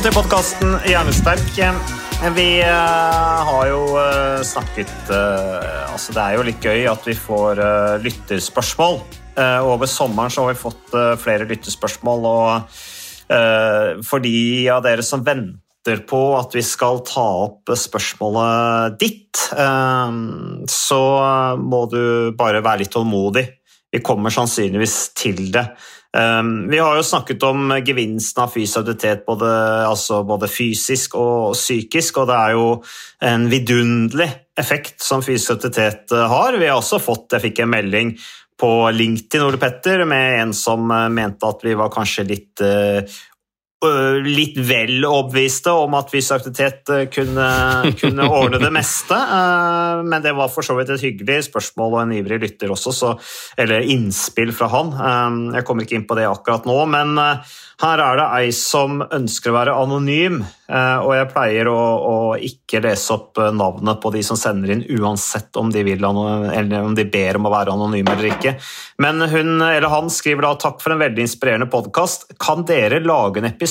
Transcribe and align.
Velkommen 0.00 0.16
til 0.16 0.22
podkasten 0.22 0.70
Hjernesterk. 0.88 1.48
Vi 2.32 2.44
eh, 2.64 3.40
har 3.44 3.66
jo 3.68 3.80
eh, 4.00 4.38
snakket 4.48 5.10
eh, 5.12 5.90
Altså, 5.92 6.14
det 6.16 6.22
er 6.22 6.38
jo 6.38 6.46
litt 6.46 6.64
gøy 6.64 6.86
at 6.88 7.04
vi 7.04 7.12
får 7.20 7.60
lytterspørsmål. 8.06 8.96
Eh, 9.36 9.58
over 9.60 9.90
sommeren 9.92 10.32
så 10.32 10.46
har 10.46 10.54
vi 10.54 10.62
fått 10.62 10.96
flere 11.20 11.44
lytterspørsmål, 11.50 12.24
og 12.30 12.80
for 14.08 14.24
de 14.24 14.40
av 14.72 14.80
dere 14.88 15.04
som 15.04 15.20
venter 15.26 16.00
på 16.08 16.22
at 16.38 16.56
vi 16.56 16.64
skal 16.64 17.04
ta 17.04 17.28
opp 17.44 17.68
spørsmålet 17.76 18.96
ditt, 19.04 19.36
så 20.80 21.04
må 21.60 21.84
du 21.92 22.02
bare 22.40 22.64
være 22.64 22.86
litt 22.86 22.96
tålmodig. 22.96 23.44
Vi 23.92 24.00
kommer 24.00 24.32
sannsynligvis 24.32 25.10
til 25.18 25.50
det. 25.52 25.68
Um, 26.10 26.66
vi 26.70 26.78
har 26.82 26.96
jo 26.98 27.06
snakket 27.06 27.44
om 27.46 27.70
gevinsten 27.86 28.42
av 28.42 28.50
fysisk 28.50 29.22
både, 29.26 29.50
altså 29.86 30.24
både 30.26 30.48
fysisk 30.50 31.14
og 31.14 31.54
psykisk, 31.54 32.18
og 32.18 32.26
det 32.26 32.38
er 32.38 32.56
jo 32.56 32.64
en 33.22 33.46
vidunderlig 33.52 34.26
effekt 34.58 34.98
som 35.06 35.22
fysisk 35.22 35.54
aktivitet 35.58 36.10
uh, 36.10 36.26
har. 36.32 36.58
Vi 36.58 36.66
har 36.66 36.80
også 36.80 36.98
fått, 36.98 37.30
Jeg 37.32 37.46
fikk 37.46 37.62
en 37.62 37.74
melding 37.76 38.14
på 38.60 38.90
LinkedIn 38.90 39.46
Ole 39.46 39.60
Petter, 39.62 40.02
med 40.04 40.40
en 40.40 40.52
som 40.52 40.90
uh, 40.90 41.06
mente 41.08 41.46
at 41.46 41.62
vi 41.62 41.78
var 41.78 41.94
kanskje 41.94 42.26
litt 42.26 42.64
uh, 42.64 43.06
litt 44.26 44.58
vel 44.68 45.04
overbeviste 45.08 45.72
om 45.72 45.94
at 45.96 46.10
fysisk 46.12 46.36
aktivitet 46.36 46.90
kunne, 47.14 47.46
kunne 48.00 48.28
ordne 48.40 48.60
det 48.60 48.72
meste. 48.74 49.16
Men 50.04 50.20
det 50.24 50.34
var 50.36 50.52
for 50.52 50.66
så 50.66 50.76
vidt 50.76 50.92
et 50.92 51.06
hyggelig 51.06 51.46
spørsmål 51.48 51.96
og 51.96 52.02
en 52.02 52.14
ivrig 52.18 52.42
lytter 52.42 52.74
også, 52.74 52.92
så, 52.92 53.14
eller 53.60 53.88
innspill 53.88 54.52
fra 54.56 54.68
han. 54.74 54.92
Jeg 55.56 55.66
kommer 55.68 55.88
ikke 55.88 55.96
inn 55.96 56.08
på 56.08 56.18
det 56.18 56.28
akkurat 56.28 56.68
nå, 56.68 56.76
men 56.92 57.16
her 57.80 58.00
er 58.04 58.18
det 58.18 58.24
ei 58.36 58.48
som 58.52 59.00
ønsker 59.00 59.52
å 59.52 59.56
være 59.56 59.74
anonym, 59.80 60.42
og 60.68 61.12
jeg 61.16 61.28
pleier 61.30 61.70
å, 61.72 61.78
å 61.80 62.16
ikke 62.36 62.82
lese 62.84 63.14
opp 63.14 63.40
navnet 63.56 64.02
på 64.02 64.12
de 64.12 64.20
som 64.26 64.36
sender 64.36 64.74
inn, 64.74 64.82
uansett 65.00 65.56
om 65.56 65.70
de, 65.72 65.80
vil, 65.86 66.04
eller 66.04 66.84
om 66.84 66.92
de 66.96 67.06
ber 67.08 67.38
om 67.40 67.48
å 67.48 67.54
være 67.54 67.72
anonyme 67.72 68.12
eller 68.12 68.34
ikke. 68.34 68.52
Men 69.00 69.24
hun 69.32 69.64
eller 69.64 69.88
han 69.88 70.12
skriver 70.12 70.44
da 70.44 70.52
takk 70.60 70.84
for 70.84 70.92
en 70.92 71.00
veldig 71.00 71.24
inspirerende 71.24 71.70
podkast. 71.72 72.28
Kan 72.42 72.66
dere 72.68 73.00
lage 73.00 73.40
en 73.40 73.48
episode 73.48 73.69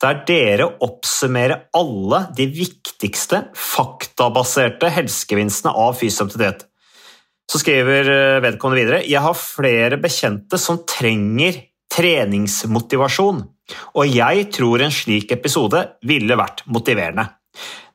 der 0.00 0.22
dere 0.28 0.68
oppsummerer 0.84 1.66
alle 1.76 2.24
de 2.36 2.46
viktigste 2.52 3.44
faktabaserte 3.56 4.90
helsegevinstene 4.92 5.74
av 5.74 5.98
fysisk 6.00 6.28
aktivitet? 6.28 6.66
Så 7.50 7.58
skriver 7.58 8.06
vedkommende 8.44 8.84
videre 8.84 9.02
jeg 9.08 9.22
har 9.24 9.36
flere 9.36 9.98
bekjente 10.00 10.58
som 10.60 10.82
trenger 10.86 11.58
treningsmotivasjon, 11.90 13.42
og 13.98 14.14
jeg 14.14 14.46
tror 14.54 14.84
en 14.84 14.94
slik 14.94 15.32
episode 15.34 15.82
ville 16.06 16.38
vært 16.38 16.62
motiverende. 16.70 17.26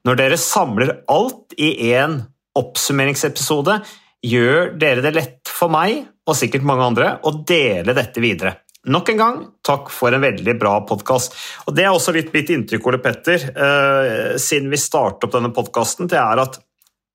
Når 0.06 0.20
dere 0.20 0.40
samler 0.40 0.92
alt 1.12 1.56
i 1.58 1.72
én 1.96 2.20
oppsummeringsepisode, 2.56 3.80
gjør 4.26 4.76
dere 4.82 5.03
det 5.06 5.16
lett 5.16 5.52
for 5.52 5.72
meg, 5.72 6.03
og 6.26 6.38
sikkert 6.38 6.66
mange 6.68 6.86
andre, 6.86 7.09
å 7.24 7.34
dele 7.46 7.96
dette 7.96 8.22
videre. 8.24 8.58
Nok 8.85 9.09
en 9.09 9.18
gang, 9.18 9.38
takk 9.66 9.90
for 9.90 10.13
en 10.13 10.22
veldig 10.22 10.53
bra 10.62 10.75
podkast. 10.85 11.34
Det 11.73 11.81
er 11.81 11.94
også 11.94 12.13
litt 12.13 12.29
mitt 12.35 12.51
inntrykk, 12.53 12.85
Ole 12.91 13.00
Petter, 13.01 13.41
eh, 13.50 14.35
siden 14.41 14.69
vi 14.69 14.78
startet 14.78 15.25
opp 15.25 15.34
denne 15.34 15.50
podkasten, 15.56 16.09
det 16.12 16.19
er 16.22 16.41
at 16.44 16.59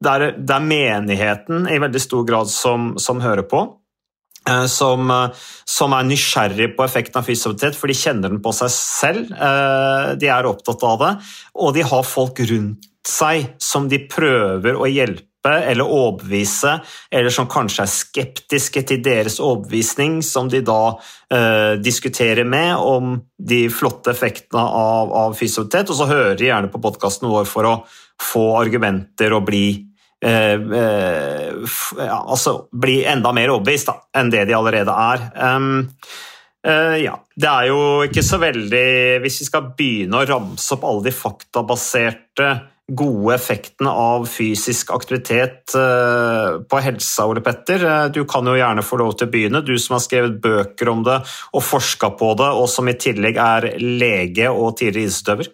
det 0.01 0.11
er, 0.11 0.25
det 0.35 0.55
er, 0.57 0.65
menigheten 0.65 1.69
i 1.71 1.79
veldig 1.79 2.01
stor 2.03 2.25
grad 2.27 2.51
som, 2.51 2.95
som 2.99 3.21
hører 3.23 3.47
på. 3.47 3.63
Eh, 4.49 4.67
som, 4.73 5.13
uh, 5.13 5.47
som, 5.69 5.95
er 5.95 6.09
nysgjerrig 6.09 6.73
på 6.75 6.87
effekten 6.87 7.21
av 7.21 7.29
aktivitet, 7.29 7.79
for 7.79 7.93
de 7.93 7.99
kjenner 8.01 8.33
den 8.33 8.43
på 8.43 8.55
seg 8.57 8.73
selv. 8.75 9.35
De 10.19 10.33
er 10.33 10.51
opptatt 10.51 10.83
av 10.89 11.03
det, 11.05 11.15
og 11.55 11.75
de 11.77 11.87
har 11.87 12.09
folk 12.09 12.41
rundt 12.51 12.89
seg 13.07 13.53
som 13.63 13.87
de 13.93 14.01
prøver 14.11 14.75
å 14.75 14.91
hjelpe 14.91 15.30
eller 15.49 15.89
overbevise, 15.89 16.79
eller 17.11 17.33
som 17.33 17.49
kanskje 17.51 17.85
er 17.85 17.93
skeptiske 17.93 18.83
til 18.89 19.03
deres 19.05 19.39
overbevisning, 19.41 20.21
som 20.23 20.51
de 20.53 20.61
da 20.65 20.97
eh, 21.33 21.77
diskuterer 21.81 22.45
med 22.45 22.77
om 22.77 23.15
de 23.39 23.63
flotte 23.73 24.13
effektene 24.13 24.63
av, 24.63 25.13
av 25.13 25.37
fysioterapeut, 25.39 25.93
og 25.95 26.01
så 26.01 26.09
hører 26.11 26.37
de 26.39 26.51
gjerne 26.51 26.73
på 26.73 26.83
podkasten 26.83 27.31
vår 27.31 27.49
for 27.49 27.69
å 27.69 27.77
få 28.21 28.45
argumenter 28.61 29.33
og 29.33 29.47
bli 29.49 29.65
eh, 30.25 30.57
eh, 30.57 31.79
ja, 31.97 32.19
altså 32.21 32.67
bli 32.73 33.01
enda 33.09 33.33
mer 33.37 33.55
overbevist 33.55 33.89
da, 33.89 33.97
enn 34.21 34.33
det 34.33 34.45
de 34.51 34.59
allerede 34.59 34.93
er. 34.93 35.31
Um, 35.41 35.87
ja, 36.61 37.15
Det 37.41 37.49
er 37.49 37.71
jo 37.71 37.77
ikke 38.05 38.21
så 38.21 38.37
veldig 38.37 39.21
Hvis 39.23 39.39
vi 39.41 39.47
skal 39.47 39.71
begynne 39.79 40.19
å 40.19 40.27
ramse 40.29 40.75
opp 40.75 40.83
alle 40.85 41.07
de 41.07 41.15
faktabaserte 41.17 42.51
gode 42.97 43.35
effektene 43.37 43.93
av 43.93 44.27
fysisk 44.31 44.91
aktivitet 44.95 45.75
på 45.75 46.81
helsa, 46.83 47.27
Ole 47.31 47.43
Petter. 47.45 47.85
Du 48.15 48.25
kan 48.29 48.47
jo 48.47 48.57
gjerne 48.59 48.85
få 48.87 48.99
lov 49.01 49.15
til 49.17 49.29
å 49.29 49.33
begynne, 49.33 49.63
du 49.67 49.77
som 49.79 49.97
har 49.97 50.05
skrevet 50.05 50.41
bøker 50.43 50.91
om 50.93 51.05
det 51.07 51.21
og 51.55 51.65
forska 51.65 52.13
på 52.21 52.33
det, 52.41 52.51
og 52.57 52.69
som 52.73 52.91
i 52.91 52.97
tillegg 52.99 53.41
er 53.41 53.69
lege 53.81 54.51
og 54.51 54.77
tidligere 54.81 55.09
idrettsutøver. 55.09 55.53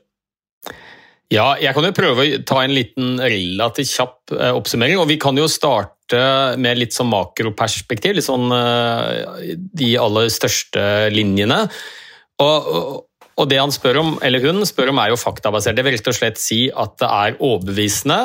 Ja, 1.34 1.48
jeg 1.58 1.74
kan 1.74 1.88
jo 1.88 1.94
prøve 1.96 2.22
å 2.22 2.42
ta 2.46 2.60
en 2.62 2.74
liten 2.74 3.16
relativt 3.18 3.90
kjapp 3.90 4.36
oppsummering. 4.52 5.00
og 5.02 5.08
Vi 5.10 5.18
kan 5.18 5.36
jo 5.38 5.48
starte 5.50 6.20
med 6.62 6.78
litt 6.78 6.94
sånn 6.94 7.10
makroperspektiv, 7.10 8.14
litt 8.14 8.28
sånn 8.28 8.46
de 8.46 9.90
aller 9.98 10.30
største 10.30 10.84
linjene. 11.10 11.64
Og, 12.44 12.70
og 13.36 13.48
det 13.50 13.58
han 13.60 13.72
spør 13.74 13.98
om, 14.00 14.14
eller 14.24 14.40
hun 14.46 14.64
spør 14.64 14.94
om, 14.94 15.00
er 15.02 15.10
jo 15.12 15.18
faktabasert. 15.20 15.76
Det 15.76 15.84
vil 15.84 15.92
rett 15.92 16.08
og 16.08 16.16
slett 16.16 16.38
si 16.40 16.60
at 16.72 16.94
det 17.02 17.08
er 17.12 17.36
overbevisende 17.44 18.16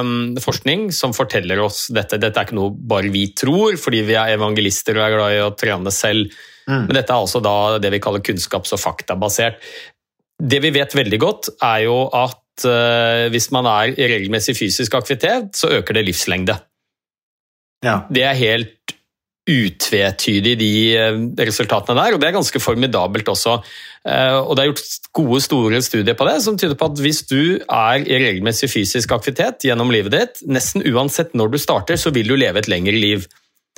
um, 0.00 0.12
forskning 0.40 0.86
som 0.96 1.12
forteller 1.16 1.60
oss 1.60 1.90
dette. 1.92 2.16
Dette 2.20 2.40
er 2.40 2.48
ikke 2.48 2.56
noe 2.56 2.72
bare 2.72 3.12
vi 3.12 3.26
tror, 3.36 3.76
fordi 3.80 4.00
vi 4.08 4.16
er 4.16 4.32
evangelister 4.38 4.96
og 4.96 5.04
er 5.04 5.16
glad 5.18 5.36
i 5.36 5.42
å 5.44 5.52
trene 5.60 5.92
selv. 5.92 6.32
Mm. 6.64 6.86
Men 6.86 6.96
dette 6.96 7.12
er 7.12 7.26
altså 7.26 7.42
da 7.44 7.56
det 7.76 7.92
vi 7.92 8.00
kaller 8.06 8.24
kunnskaps- 8.24 8.72
og 8.72 8.80
faktabasert. 8.80 9.60
Det 10.40 10.62
vi 10.64 10.72
vet 10.74 10.96
veldig 10.96 11.20
godt, 11.20 11.52
er 11.60 11.84
jo 11.84 11.98
at 12.16 12.64
uh, 12.64 13.28
hvis 13.34 13.50
man 13.52 13.68
er 13.68 13.92
i 13.92 14.08
regelmessig 14.16 14.56
fysisk 14.56 14.96
aktivitet, 14.96 15.52
så 15.60 15.74
øker 15.76 16.00
det 16.00 16.06
livslengde. 16.08 16.56
Ja. 17.84 18.00
Det 18.08 18.24
er 18.24 18.40
helt 18.40 18.96
utvetydig, 19.44 20.54
de 20.56 20.70
resultatene 21.44 21.98
der, 21.98 22.14
og 22.14 22.20
det 22.22 22.30
er 22.30 22.36
ganske 22.38 22.60
formidabelt 22.62 23.28
også. 23.28 23.58
Og 24.04 24.52
Det 24.56 24.62
er 24.62 24.70
gjort 24.70 25.10
gode, 25.16 25.40
store 25.44 25.80
studier 25.84 26.16
på 26.16 26.26
det, 26.28 26.38
som 26.44 26.56
tyder 26.60 26.76
på 26.80 26.88
at 26.90 27.00
hvis 27.00 27.22
du 27.28 27.60
er 27.60 28.04
i 28.04 28.20
regelmessig 28.20 28.70
fysisk 28.72 29.12
aktivitet 29.16 29.64
gjennom 29.68 29.92
livet 29.92 30.12
ditt, 30.16 30.42
nesten 30.48 30.84
uansett 30.88 31.36
når 31.36 31.52
du 31.52 31.58
starter, 31.60 32.00
så 32.00 32.12
vil 32.12 32.28
du 32.28 32.36
leve 32.40 32.60
et 32.60 32.70
lengre 32.72 32.96
liv. 32.96 33.28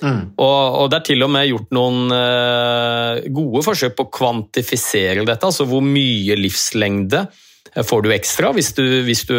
Mm. 0.02 0.36
Og, 0.36 0.62
og, 0.82 0.90
Det 0.92 0.98
er 0.98 1.06
til 1.08 1.24
og 1.24 1.32
med 1.32 1.48
gjort 1.48 1.70
noen 1.74 2.12
uh, 2.12 3.26
gode 3.32 3.62
forsøk 3.64 3.96
på 3.96 4.06
å 4.06 4.12
kvantifisere 4.12 5.24
dette, 5.24 5.46
altså 5.46 5.66
hvor 5.66 5.82
mye 5.82 6.36
livslengde 6.38 7.26
får 7.86 8.04
du 8.04 8.12
ekstra 8.14 8.52
hvis 8.56 8.70
du, 8.76 8.84
hvis 9.04 9.26
du 9.28 9.36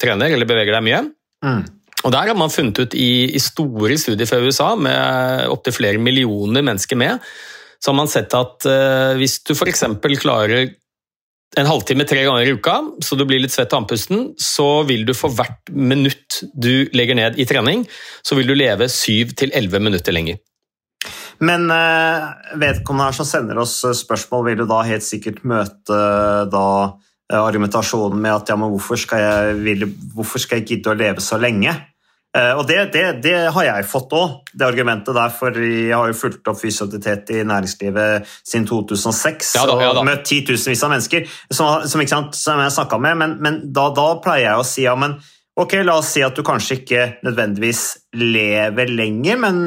trener 0.00 0.34
eller 0.34 0.48
beveger 0.48 0.74
deg 0.74 0.84
mye. 0.84 1.02
Mm. 1.44 1.62
Og 2.06 2.12
Der 2.14 2.30
har 2.30 2.38
man 2.38 2.52
funnet 2.52 2.78
ut 2.78 2.94
i, 2.94 3.34
i 3.34 3.40
store 3.42 3.96
studier 3.98 4.28
fra 4.28 4.38
USA, 4.42 4.74
med 4.78 5.48
opptil 5.50 5.74
flere 5.74 6.02
millioner 6.02 6.62
mennesker 6.62 6.98
med, 6.98 7.24
så 7.78 7.90
har 7.90 7.98
man 7.98 8.10
sett 8.10 8.34
at 8.34 8.66
uh, 8.66 9.16
hvis 9.18 9.40
du 9.46 9.54
f.eks. 9.54 9.84
klarer 10.22 10.74
en 11.58 11.66
halvtime 11.66 12.04
tre 12.06 12.22
ganger 12.26 12.46
i 12.46 12.54
uka, 12.54 12.76
så 13.02 13.16
du 13.16 13.24
blir 13.26 13.40
litt 13.40 13.54
svett 13.54 13.72
av 13.72 13.82
andpusten, 13.82 14.32
så 14.38 14.84
vil 14.86 15.06
du 15.08 15.14
for 15.16 15.32
hvert 15.34 15.72
minutt 15.72 16.42
du 16.52 16.86
legger 16.94 17.18
ned 17.18 17.40
i 17.40 17.46
trening, 17.48 17.86
så 18.22 18.38
vil 18.38 18.50
du 18.50 18.54
leve 18.54 18.90
syv 18.92 19.32
til 19.38 19.54
elleve 19.56 19.80
minutter 19.82 20.14
lenger. 20.14 20.38
Men 21.38 21.66
uh, 21.70 22.30
vedkommende 22.58 23.08
her 23.08 23.16
som 23.16 23.26
sender 23.26 23.58
oss 23.62 23.80
spørsmål, 24.02 24.50
vil 24.50 24.62
du 24.62 24.66
da 24.70 24.82
helt 24.86 25.06
sikkert 25.06 25.44
møte 25.46 25.98
da 26.52 26.68
argumentasjonen 27.36 28.20
med 28.22 28.32
at 28.32 28.48
ja, 28.48 28.56
men 28.56 28.72
hvorfor 28.72 29.00
skal 29.00 29.20
jeg, 29.20 29.56
vil, 29.64 29.86
hvorfor 30.14 30.40
skal 30.40 30.60
jeg 30.60 30.68
gidde 30.72 30.92
å 30.92 30.98
leve 30.98 31.24
så 31.24 31.36
lenge? 31.40 31.74
Uh, 32.36 32.58
og 32.60 32.66
det, 32.68 32.76
det, 32.92 33.02
det, 33.24 33.36
har 33.54 33.64
jeg 33.64 33.86
fått 33.88 34.12
òg, 34.12 34.34
det 34.52 34.66
argumentet 34.66 35.16
der, 35.16 35.32
for 35.32 35.54
jeg 35.64 35.94
har 35.96 36.10
jo 36.10 36.16
fulgt 36.16 36.50
opp 36.50 36.58
fysioterapeut 36.60 37.32
i 37.32 37.40
næringslivet 37.48 38.28
siden 38.44 38.66
2006 38.68 39.54
ja 39.56 39.62
da, 39.64 39.78
ja 39.80 39.94
da. 39.96 40.02
og 40.02 40.06
møtt 40.06 40.26
titusenvis 40.28 40.84
av 40.84 40.92
mennesker 40.92 41.24
som, 41.48 41.86
som, 41.88 42.04
sant, 42.12 42.36
som 42.36 42.60
jeg 42.60 42.74
snakka 42.76 43.00
med, 43.00 43.16
men, 43.22 43.34
men 43.40 43.58
da, 43.72 43.88
da, 43.96 44.10
pleier 44.20 44.50
jeg 44.50 44.60
å 44.60 44.68
si 44.68 44.84
ja, 44.84 44.92
men 45.00 45.16
ok, 45.58 45.78
la 45.88 45.96
oss 46.02 46.12
si 46.18 46.22
at 46.22 46.36
du 46.36 46.44
kanskje 46.46 46.82
ikke 46.82 47.06
nødvendigvis 47.24 47.84
lever 48.20 48.92
lenger, 48.92 49.40
men 49.48 49.64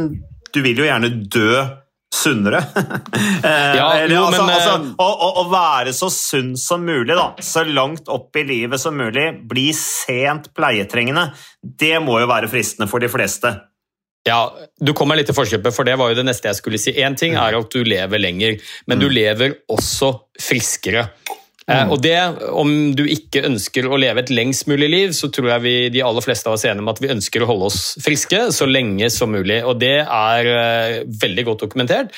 du 0.53 0.61
vil 0.61 0.83
jo 0.83 0.85
gjerne 0.85 1.11
dø 1.33 1.65
sunnere. 2.13 2.59
ja, 3.43 3.87
Eller, 3.93 4.15
jo, 4.15 4.23
altså, 4.27 4.43
men, 4.45 4.55
altså, 4.55 4.75
eh, 4.75 4.93
å, 4.99 5.07
å, 5.07 5.29
å, 5.41 5.47
være 5.51 5.93
så 5.95 6.09
sunn 6.13 6.53
som 6.59 6.83
mulig, 6.85 7.15
da. 7.15 7.29
Så 7.43 7.63
langt 7.67 8.09
opp 8.11 8.35
i 8.35 8.43
livet 8.47 8.81
som 8.83 8.97
mulig. 8.99 9.29
Bli 9.49 9.69
sent 9.77 10.51
pleietrengende. 10.57 11.29
Det 11.61 11.97
må 12.03 12.19
jo 12.21 12.29
være 12.31 12.51
fristende 12.51 12.89
for 12.91 13.03
de 13.03 13.09
fleste. 13.11 13.53
Ja, 14.27 14.51
Du 14.77 14.93
kom 14.93 15.09
meg 15.09 15.17
litt 15.21 15.31
til 15.31 15.37
forkjøpet, 15.37 15.73
for 15.73 15.87
det 15.87 15.95
var 15.97 16.11
jo 16.11 16.19
det 16.19 16.27
neste 16.27 16.51
jeg 16.51 16.59
skulle 16.59 16.77
si. 16.81 16.93
Én 17.01 17.15
ting 17.17 17.33
er 17.41 17.55
at 17.57 17.73
du 17.73 17.81
lever 17.87 18.21
lenger, 18.21 18.59
men 18.85 18.99
du 19.01 19.07
Mm. 19.09 19.15
lever 19.17 19.55
også 19.71 20.11
friskere. 20.37 21.07
Eh, 21.69 21.83
Mm. 21.85 21.91
og 21.91 22.01
det, 22.01 22.17
Om 22.51 22.95
du 22.95 23.03
ikke 23.05 23.45
ønsker 23.45 23.85
å 23.85 23.99
leve 23.99 24.19
et 24.19 24.29
lengst 24.29 24.67
mulig 24.67 24.89
liv, 24.89 25.09
så 25.13 25.29
tror 25.31 25.49
jeg 25.53 25.61
vi, 25.61 25.89
de 25.89 26.01
aller 26.01 26.21
fleste 26.21 26.47
av 26.47 26.53
oss 26.53 26.65
er 26.65 26.71
enige 26.73 26.81
om 26.81 26.89
at 26.89 27.01
vi 27.01 27.07
ønsker 27.13 27.41
å 27.43 27.47
holde 27.47 27.65
oss 27.69 27.95
friske 28.01 28.51
så 28.51 28.65
lenge 28.65 29.09
som 29.11 29.31
mulig. 29.31 29.63
Og 29.63 29.79
det 29.79 30.01
er 30.01 30.45
eh, 30.45 31.03
veldig 31.05 31.45
godt 31.45 31.61
dokumentert. 31.67 32.09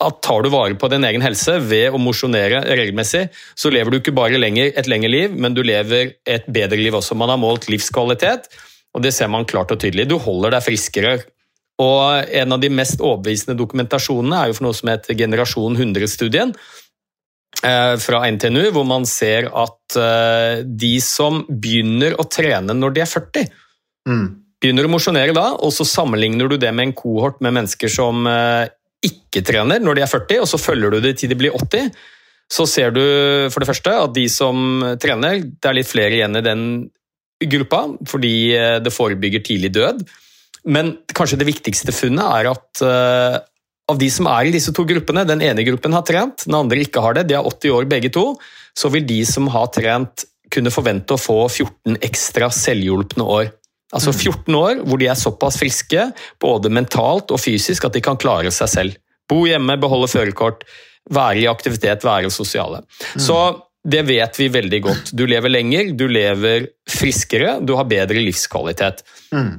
At 0.00 0.20
tar 0.22 0.42
du 0.42 0.50
vare 0.50 0.74
på 0.78 0.88
din 0.90 1.02
egen 1.02 1.22
helse 1.22 1.56
ved 1.58 1.90
å 1.90 1.98
mosjonere 1.98 2.62
regelmessig, 2.66 3.28
så 3.58 3.70
lever 3.70 3.90
du 3.90 3.98
ikke 3.98 4.14
bare 4.14 4.38
lenger 4.38 4.70
et 4.76 4.86
lengre 4.86 5.10
liv, 5.10 5.32
men 5.34 5.54
du 5.54 5.62
lever 5.62 6.12
et 6.24 6.46
bedre 6.46 6.78
liv 6.78 6.94
også. 6.94 7.16
Man 7.18 7.28
har 7.32 7.40
målt 7.40 7.66
livskvalitet, 7.66 8.46
og 8.94 9.02
det 9.02 9.12
ser 9.12 9.26
man 9.28 9.44
klart 9.44 9.72
og 9.74 9.80
tydelig. 9.82 10.06
Du 10.08 10.18
holder 10.18 10.54
deg 10.54 10.62
friskere. 10.62 11.16
Og 11.78 12.30
En 12.34 12.52
av 12.52 12.60
de 12.60 12.70
mest 12.70 12.98
overbevisende 12.98 13.58
dokumentasjonene 13.58 14.38
er 14.38 14.46
jo 14.50 14.58
for 14.58 14.66
noe 14.66 14.74
som 14.74 14.88
heter 14.90 15.14
Generasjon 15.18 15.76
100-studien 15.78 16.50
eh, 16.50 16.87
fra 17.98 18.20
NTNU, 18.30 18.68
hvor 18.74 18.84
man 18.86 19.06
ser 19.08 19.48
at 19.50 19.96
eh, 19.98 20.60
de 20.62 20.92
som 21.02 21.40
begynner 21.48 22.14
å 22.20 22.28
trene 22.30 22.76
når 22.76 22.94
de 22.94 23.02
er 23.04 23.10
40, 23.10 23.48
Mm. 24.08 24.28
begynner 24.62 24.86
å 24.86 24.90
mosjonere 24.92 25.34
da, 25.36 25.50
og 25.58 25.72
så 25.74 25.84
sammenligner 25.84 26.48
du 26.48 26.56
det 26.56 26.70
med 26.72 26.86
en 26.86 26.94
kohort 26.96 27.42
med 27.44 27.52
mennesker 27.58 27.90
som 27.92 28.24
eh, 28.30 28.70
ikke 29.04 29.42
trener 29.44 29.82
når 29.82 29.98
de 29.98 30.04
er 30.06 30.10
40, 30.10 30.40
og 30.40 30.48
så 30.48 30.60
følger 30.62 30.94
du 30.94 31.00
det 31.04 31.18
til 31.20 31.28
de 31.28 31.36
blir 31.38 31.52
80, 31.52 31.90
så 32.48 32.64
ser 32.64 32.94
du 32.96 33.02
for 33.52 33.60
det 33.60 33.68
første 33.68 33.92
at 34.06 34.14
de 34.16 34.24
som 34.32 34.80
trener, 35.02 35.42
det 35.44 35.68
er 35.68 35.76
litt 35.76 35.90
flere 35.90 36.16
igjen 36.16 36.40
i 36.40 36.44
den 36.46 36.64
gruppa, 37.52 37.84
fordi 38.08 38.32
eh, 38.56 38.78
det 38.80 38.94
forebygger 38.94 39.44
tidlig 39.44 39.74
død. 39.76 40.00
Men 40.72 40.94
kanskje 41.14 41.38
det 41.42 41.50
viktigste 41.50 41.92
funnet 41.94 42.32
er 42.40 42.48
at 42.50 42.82
eh, 42.82 43.36
av 43.88 43.98
de 44.00 44.08
som 44.12 44.28
er 44.30 44.48
i 44.48 44.54
disse 44.54 44.72
to 44.76 44.84
gruppene, 44.88 45.24
den 45.28 45.42
ene 45.44 45.64
gruppen 45.66 45.94
har 45.96 46.04
trent, 46.06 46.44
den 46.46 46.56
andre 46.58 46.82
ikke 46.84 47.02
har 47.04 47.16
det, 47.16 47.28
de 47.30 47.38
er 47.38 47.46
80 47.46 47.76
år 47.76 47.88
begge 47.90 48.10
to, 48.14 48.24
så 48.76 48.90
vil 48.92 49.06
de 49.08 49.22
som 49.26 49.48
har 49.52 49.70
trent 49.74 50.26
kunne 50.52 50.72
forvente 50.72 51.16
å 51.16 51.20
få 51.20 51.40
14 51.48 51.98
ekstra 52.04 52.50
selvhjulpne 52.54 53.24
år. 53.24 53.52
Altså 53.96 54.12
14 54.12 54.56
år 54.56 54.82
hvor 54.84 55.00
de 55.00 55.08
er 55.08 55.16
såpass 55.16 55.56
friske, 55.60 56.10
både 56.40 56.72
mentalt 56.72 57.32
og 57.32 57.40
fysisk, 57.40 57.88
at 57.88 57.96
de 57.96 58.04
kan 58.04 58.20
klare 58.20 58.52
seg 58.52 58.72
selv. 58.72 59.00
Bo 59.28 59.42
hjemme, 59.48 59.76
beholde 59.80 60.10
førerkort, 60.12 60.64
være 61.12 61.44
i 61.44 61.48
aktivitet, 61.48 62.04
være 62.04 62.32
sosiale. 62.32 62.82
Så 63.16 63.38
det 63.88 64.02
vet 64.08 64.36
vi 64.40 64.50
veldig 64.52 64.80
godt. 64.84 65.12
Du 65.16 65.24
lever 65.28 65.52
lenger, 65.52 65.92
du 65.96 66.04
lever 66.10 66.68
friskere, 66.90 67.58
du 67.64 67.74
har 67.78 67.88
bedre 67.88 68.20
livskvalitet. 68.20 69.04
Mm. 69.32 69.52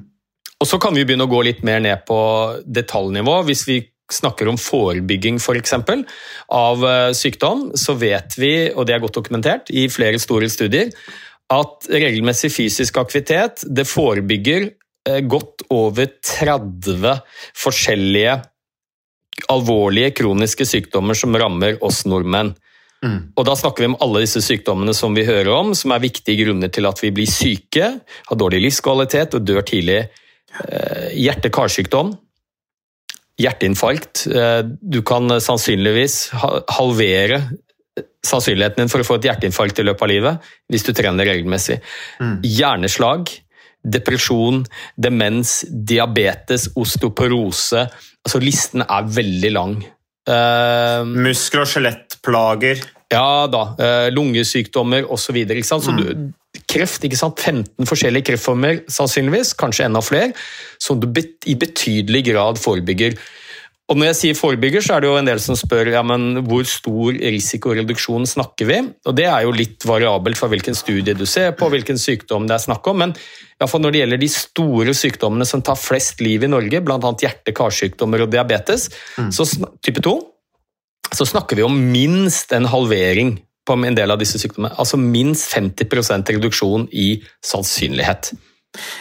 Og 0.59 0.67
så 0.67 0.77
kan 0.81 0.93
vi 0.93 1.05
begynne 1.07 1.25
å 1.25 1.31
gå 1.31 1.41
litt 1.47 1.63
mer 1.65 1.81
ned 1.81 2.03
på 2.05 2.19
detaljnivå. 2.65 3.39
Hvis 3.47 3.63
vi 3.69 3.79
snakker 4.13 4.50
om 4.50 4.59
forebygging 4.59 5.39
for 5.44 5.59
eksempel, 5.59 6.03
av 6.53 6.85
eh, 6.85 7.11
sykdom, 7.17 7.69
så 7.77 7.95
vet 8.00 8.38
vi, 8.39 8.53
og 8.73 8.88
det 8.88 8.95
er 8.95 9.03
godt 9.03 9.19
dokumentert 9.21 9.71
i 9.71 9.88
flere 9.91 10.21
store 10.21 10.50
studier, 10.51 10.94
at 11.50 11.89
regelmessig 11.89 12.51
fysisk 12.53 13.00
aktivitet 13.01 13.65
det 13.65 13.88
forebygger 13.89 14.69
eh, 14.69 15.21
godt 15.25 15.65
over 15.73 16.09
30 16.21 17.19
forskjellige 17.57 18.39
alvorlige 19.50 20.12
kroniske 20.19 20.65
sykdommer 20.67 21.17
som 21.17 21.35
rammer 21.39 21.77
oss 21.85 22.03
nordmenn. 22.09 22.51
Mm. 23.00 23.31
Og 23.39 23.45
Da 23.47 23.55
snakker 23.55 23.85
vi 23.85 23.91
om 23.94 24.00
alle 24.03 24.25
disse 24.25 24.41
sykdommene 24.44 24.94
som 24.95 25.15
vi 25.15 25.23
hører 25.27 25.51
om, 25.55 25.71
som 25.75 25.94
er 25.95 26.03
viktige 26.03 26.44
grunner 26.44 26.71
til 26.73 26.88
at 26.89 27.00
vi 27.00 27.13
blir 27.15 27.29
syke, 27.31 27.94
har 28.27 28.39
dårlig 28.39 28.65
livskvalitet 28.65 29.38
og 29.38 29.45
dør 29.47 29.63
tidlig. 29.63 30.01
Eh, 30.65 31.07
Hjerte-karsykdom, 31.15 32.17
hjerteinfarkt. 33.39 34.27
Eh, 34.27 34.62
Du 34.81 35.01
kan 35.01 35.30
sannsynligvis 35.39 36.30
halvere 36.75 37.41
sannsynligheten 38.25 38.83
din 38.83 38.91
for 38.91 39.01
å 39.03 39.07
få 39.07 39.18
et 39.19 39.30
hjerteinfarkt 39.30 39.80
i 39.80 39.86
løpet 39.88 40.03
av 40.06 40.12
livet 40.12 40.50
hvis 40.71 40.86
du 40.88 40.91
trener 40.95 41.27
regelmessig. 41.30 41.80
Mm. 42.19 42.36
Hjerneslag, 42.44 43.31
depresjon, 43.83 44.65
demens, 45.00 45.62
diabetes, 45.69 46.68
osteoporose. 46.80 47.86
Altså 48.25 48.41
Listen 48.44 48.83
er 48.83 49.07
veldig 49.15 49.51
lang. 49.56 49.77
Uh, 50.30 51.07
Muskel- 51.07 51.63
og 51.63 51.69
skjelettplager. 51.71 52.83
ja 53.12 53.47
da, 53.47 53.63
Uh, 53.80 54.09
lungesykdommer 54.13 55.07
osv. 55.09 55.39
Så, 55.63 55.80
så 55.81 55.95
du, 55.95 56.31
kreft, 56.69 57.04
ikke 57.06 57.19
sant? 57.19 57.42
15 57.42 57.89
forskjellige 57.89 58.30
kreftformer 58.31 58.83
sannsynligvis, 58.92 59.56
kanskje 59.60 59.89
enda 59.89 60.04
flere, 60.06 60.31
som 60.81 61.01
du 61.01 61.10
i 61.10 61.58
betydelig 61.60 62.27
grad 62.32 62.62
forebygger. 62.62 63.17
Og 63.89 63.98
Når 63.98 64.12
jeg 64.12 64.17
sier 64.20 64.36
forebygger, 64.38 64.84
så 64.86 64.96
er 64.96 65.01
det 65.01 65.08
jo 65.10 65.17
en 65.17 65.27
del 65.32 65.39
som 65.41 65.58
spør 65.58 65.89
ja, 65.89 66.03
men 66.05 66.43
hvor 66.46 66.62
stor 66.70 67.15
risikoreduksjon 67.17 68.27
snakker 68.29 68.70
vi? 68.70 68.77
Og 69.10 69.15
Det 69.17 69.25
er 69.25 69.48
jo 69.48 69.55
litt 69.55 69.86
variabelt 69.89 70.38
fra 70.38 70.50
hvilken 70.51 70.77
studie 70.77 71.17
du 71.17 71.25
ser 71.25 71.55
på, 71.58 71.72
hvilken 71.74 71.98
sykdom 71.98 72.46
det 72.46 72.53
er 72.53 72.65
snakk 72.67 72.86
om. 72.91 73.01
Men 73.01 73.15
i 73.17 73.67
fall 73.67 73.82
når 73.82 73.96
det 73.96 74.03
gjelder 74.03 74.22
de 74.22 74.29
store 74.29 74.93
sykdommene 74.93 75.48
som 75.50 75.65
tar 75.65 75.79
flest 75.82 76.22
liv 76.22 76.46
i 76.46 76.51
Norge, 76.51 76.84
bl.a. 76.86 77.00
hjerte-karsykdommer 77.25 78.27
og 78.27 78.29
diabetes, 78.36 78.91
så 79.34 79.50
type 79.82 80.05
2, 80.05 80.15
så 81.10 81.25
snakker 81.25 81.58
vi 81.58 81.65
om 81.65 81.82
minst 81.89 82.53
en 82.53 82.70
halvering 82.70 83.39
på 83.69 83.77
en 83.77 83.97
del 83.97 84.13
av 84.13 84.21
disse 84.21 84.41
sykdommene. 84.41 84.75
Altså 84.81 84.99
minst 84.99 85.53
50% 85.53 86.35
reduksjon 86.35 86.88
i 86.91 87.11
sannsynlighet. 87.45 88.33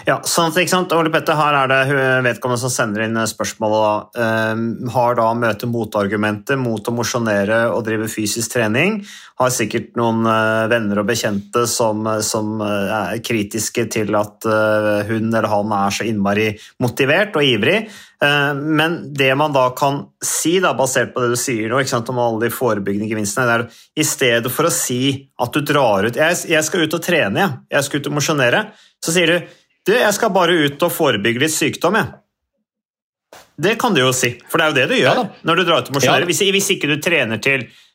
Ja, 0.06 0.16
sant, 0.24 0.56
ikke 0.56 0.72
sant? 0.72 0.92
Ole 0.96 1.10
Petter, 1.12 1.36
her 1.36 1.56
er 1.58 1.68
det 1.68 1.80
vedkommende 2.24 2.60
som 2.62 2.72
sender 2.72 3.04
inn 3.04 3.18
spørsmål. 3.28 3.74
Da. 3.76 4.22
eh, 4.24 4.62
har 4.94 5.18
da 5.18 5.26
møte 5.36 5.68
motargumenter 5.68 6.56
mot 6.60 6.88
å 6.88 6.94
mosjonere 6.96 7.66
og 7.74 7.84
drive 7.86 8.08
fysisk 8.12 8.56
trening. 8.56 9.02
Har 9.38 9.52
sikkert 9.54 9.92
noen 9.98 10.26
eh, 10.26 10.64
venner 10.72 10.98
og 10.98 11.06
bekjente 11.06 11.62
som, 11.70 12.02
som 12.26 12.58
eh, 12.64 12.94
er 13.14 13.22
kritiske 13.22 13.84
til 13.94 14.16
at 14.18 14.46
eh, 14.50 15.06
hun 15.10 15.28
eller 15.28 15.46
han 15.52 15.74
er 15.76 15.94
så 15.94 16.06
innmari 16.08 16.48
motivert 16.82 17.38
og 17.38 17.46
ivrig. 17.46 17.76
Eh, 18.18 18.50
men 18.58 18.98
det 19.14 19.30
man 19.38 19.54
da 19.54 19.68
kan 19.78 20.00
si, 20.24 20.56
da, 20.64 20.74
basert 20.78 21.14
på 21.14 21.22
det 21.22 21.36
du 21.36 21.38
sier 21.38 21.70
nå, 21.70 21.84
om 22.00 22.20
alle 22.24 22.48
de 22.48 22.54
forebyggende 22.54 23.10
gevinstene, 23.12 23.46
det 23.46 23.56
er 23.56 24.02
i 24.02 24.06
stedet 24.06 24.52
for 24.52 24.66
å 24.66 24.74
si 24.74 25.30
at 25.38 25.54
du 25.54 25.62
drar 25.62 26.08
ut 26.08 26.18
Jeg, 26.18 26.42
jeg 26.50 26.66
skal 26.66 26.86
ut 26.86 26.98
og 26.98 27.04
trene, 27.04 27.44
jeg. 27.44 27.58
jeg 27.76 27.86
skal 27.86 28.02
ut 28.02 28.10
og 28.10 28.18
mosjonere. 28.18 28.64
Så 29.04 29.14
sier 29.14 29.34
du 29.34 29.56
du, 29.88 29.94
jeg 29.96 30.14
skal 30.18 30.32
bare 30.34 30.52
ut 30.66 30.82
og 30.84 30.92
forebygge 30.92 31.40
litt 31.40 31.54
sykdom, 31.54 31.96
jeg. 31.96 33.38
Det 33.58 33.74
kan 33.80 33.94
du 33.94 34.02
jo 34.02 34.12
si, 34.14 34.34
for 34.48 34.60
det 34.60 34.66
er 34.66 34.70
jo 34.70 34.76
det 34.76 34.86
du 34.90 34.98
gjør 35.00 35.18
Ja 35.18 35.22
når 35.48 35.58
du 35.58 35.62
drar 35.66 35.82
ut 35.82 35.88
og 35.90 35.96
mosjonerer. 35.96 36.26
Ja 36.26 36.30
hvis, 36.30 36.42
hvis 36.54 36.68
ikke 36.76 36.90
du 36.90 36.98
trener 37.02 37.40
til 37.42 37.64
eh, 37.64 37.86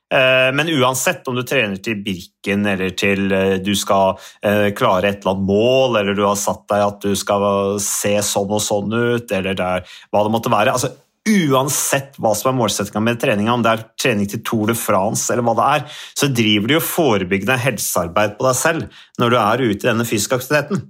Men 0.53 0.69
uansett 0.69 1.27
om 1.27 1.35
du 1.37 1.41
trener 1.47 1.79
til 1.81 2.03
Birken 2.05 2.67
eller 2.69 2.93
til 2.97 3.31
eh, 3.33 3.55
du 3.63 3.73
skal 3.77 4.17
eh, 4.45 4.69
klare 4.75 5.09
et 5.09 5.23
eller 5.23 5.33
annet 5.33 5.47
mål, 5.47 5.97
eller 6.01 6.17
du 6.17 6.25
har 6.25 6.37
satt 6.39 6.65
deg 6.69 6.83
at 6.85 6.99
du 7.01 7.15
skal 7.17 7.79
se 7.81 8.13
sånn 8.25 8.51
og 8.53 8.61
sånn 8.61 8.93
ut, 8.93 9.31
eller 9.31 9.57
det 9.57 9.69
er, 9.79 9.95
hva 10.11 10.25
det 10.25 10.35
måtte 10.35 10.53
være 10.53 10.75
altså, 10.75 10.93
Uansett 11.23 12.17
hva 12.19 12.33
som 12.35 12.49
er 12.49 12.55
målsettinga 12.57 12.99
med 12.99 13.19
treninga, 13.21 13.53
om 13.53 13.61
det 13.63 13.71
er 13.71 13.83
trening 13.95 14.27
til 14.27 14.41
Tour 14.43 14.67
de 14.67 14.73
France 14.75 15.31
eller 15.31 15.45
hva 15.47 15.53
det 15.55 15.67
er, 15.77 15.85
så 16.19 16.27
driver 16.27 16.67
du 16.67 16.73
jo 16.75 16.81
forebyggende 16.83 17.55
helsearbeid 17.63 18.35
på 18.35 18.43
deg 18.49 18.57
selv 18.59 19.05
når 19.23 19.31
du 19.31 19.37
er 19.39 19.63
ute 19.63 19.79
i 19.79 19.87
denne 19.87 20.07
fysiske 20.09 20.35
aktiviteten. 20.35 20.81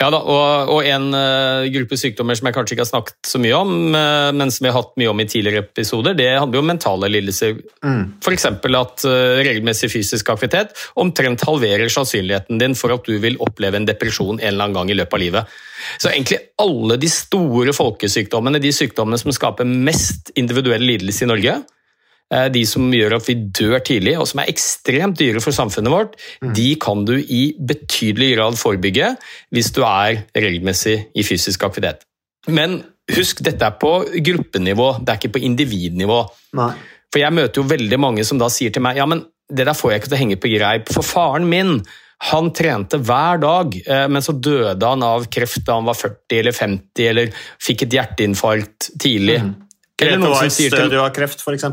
Ja 0.00 0.06
da, 0.08 0.18
og, 0.24 0.70
og 0.72 0.86
en 0.88 1.10
uh, 1.12 1.66
gruppe 1.68 1.98
sykdommer 2.00 2.36
som 2.38 2.48
jeg 2.48 2.56
kanskje 2.56 2.74
ikke 2.74 2.84
har 2.86 2.88
snakket 2.88 3.28
så 3.28 3.40
mye 3.40 3.58
om, 3.58 3.72
uh, 3.92 4.32
men 4.32 4.48
som 4.52 4.64
vi 4.64 4.70
har 4.70 4.78
hatt 4.78 4.94
mye 4.96 5.10
om 5.12 5.20
i 5.20 5.26
tidligere 5.28 5.66
episoder, 5.66 6.16
det 6.16 6.30
handler 6.32 6.58
jo 6.58 6.62
om 6.64 6.70
mentale 6.72 7.10
lidelser. 7.12 7.58
Mm. 7.84 8.02
F.eks. 8.24 8.48
at 8.48 9.04
uh, 9.04 9.36
regelmessig 9.44 9.90
fysisk 9.92 10.32
aktivitet 10.32 10.72
omtrent 10.96 11.44
halverer 11.44 11.92
sannsynligheten 11.92 12.62
din 12.62 12.76
for 12.78 12.96
at 12.96 13.04
du 13.04 13.20
vil 13.20 13.36
oppleve 13.44 13.76
en 13.76 13.88
depresjon 13.88 14.40
en 14.40 14.48
eller 14.48 14.64
annen 14.64 14.80
gang 14.80 14.94
i 14.94 14.96
løpet 14.96 15.18
av 15.18 15.24
livet. 15.26 15.56
Så 16.00 16.08
egentlig 16.08 16.40
alle 16.62 16.96
de 17.00 17.12
store 17.12 17.76
folkesykdommene, 17.76 18.62
de 18.64 18.72
sykdommene 18.72 19.20
som 19.20 19.34
skaper 19.36 19.68
mest 19.68 20.32
individuell 20.40 20.88
lidelse 20.88 21.26
i 21.26 21.32
Norge, 21.34 21.60
de 22.26 22.64
som 22.66 22.88
gjør 22.90 23.20
at 23.20 23.28
vi 23.28 23.36
dør 23.54 23.76
tidlig, 23.86 24.16
og 24.18 24.26
som 24.26 24.40
er 24.42 24.48
ekstremt 24.50 25.18
dyre 25.20 25.38
for 25.44 25.54
samfunnet 25.54 25.92
vårt, 25.92 26.16
mm. 26.42 26.50
de 26.56 26.66
kan 26.82 27.04
du 27.06 27.14
i 27.20 27.42
betydelig 27.68 28.32
grad 28.34 28.58
forebygge 28.58 29.12
hvis 29.54 29.70
du 29.76 29.84
er 29.86 30.24
regelmessig 30.34 30.96
i 31.14 31.26
fysisk 31.26 31.68
aktivitet. 31.68 32.02
Men 32.50 32.80
husk, 33.14 33.44
dette 33.46 33.66
er 33.66 33.78
på 33.78 33.92
gruppenivå, 34.26 34.88
det 35.02 35.12
er 35.12 35.20
ikke 35.20 35.36
på 35.36 35.44
individnivå. 35.46 36.18
Nei. 36.58 36.72
For 37.12 37.22
jeg 37.22 37.34
møter 37.36 37.62
jo 37.62 37.70
veldig 37.70 38.00
mange 38.02 38.26
som 38.26 38.40
da 38.40 38.50
sier 38.52 38.74
til 38.74 38.82
meg 38.84 38.98
ja, 38.98 39.06
men 39.08 39.22
det 39.46 39.68
der 39.68 39.78
får 39.78 39.92
jeg 39.92 40.02
ikke 40.02 40.10
til 40.10 40.18
å 40.18 40.22
henge 40.24 40.40
på 40.42 40.50
greip. 40.56 40.90
For 40.90 41.06
faren 41.06 41.46
min 41.50 41.78
han 42.30 42.48
trente 42.56 42.98
hver 43.04 43.42
dag, 43.42 43.74
eh, 43.76 44.06
men 44.08 44.24
så 44.24 44.32
døde 44.32 44.88
han 44.88 45.04
av 45.04 45.26
kreft 45.32 45.66
da 45.66 45.76
han 45.76 45.86
var 45.88 45.98
40 45.98 46.38
eller 46.40 46.56
50, 46.56 47.02
eller 47.10 47.32
fikk 47.62 47.84
et 47.86 47.96
hjerteinfarkt 47.98 48.90
tidlig. 49.02 49.36
Mm. 49.44 49.52
Grete 50.00 50.30
Weiss 50.32 50.58
døde 50.72 50.96
jo 50.96 51.04
av 51.04 51.12
kreft, 51.16 51.44
f.eks. 51.44 51.68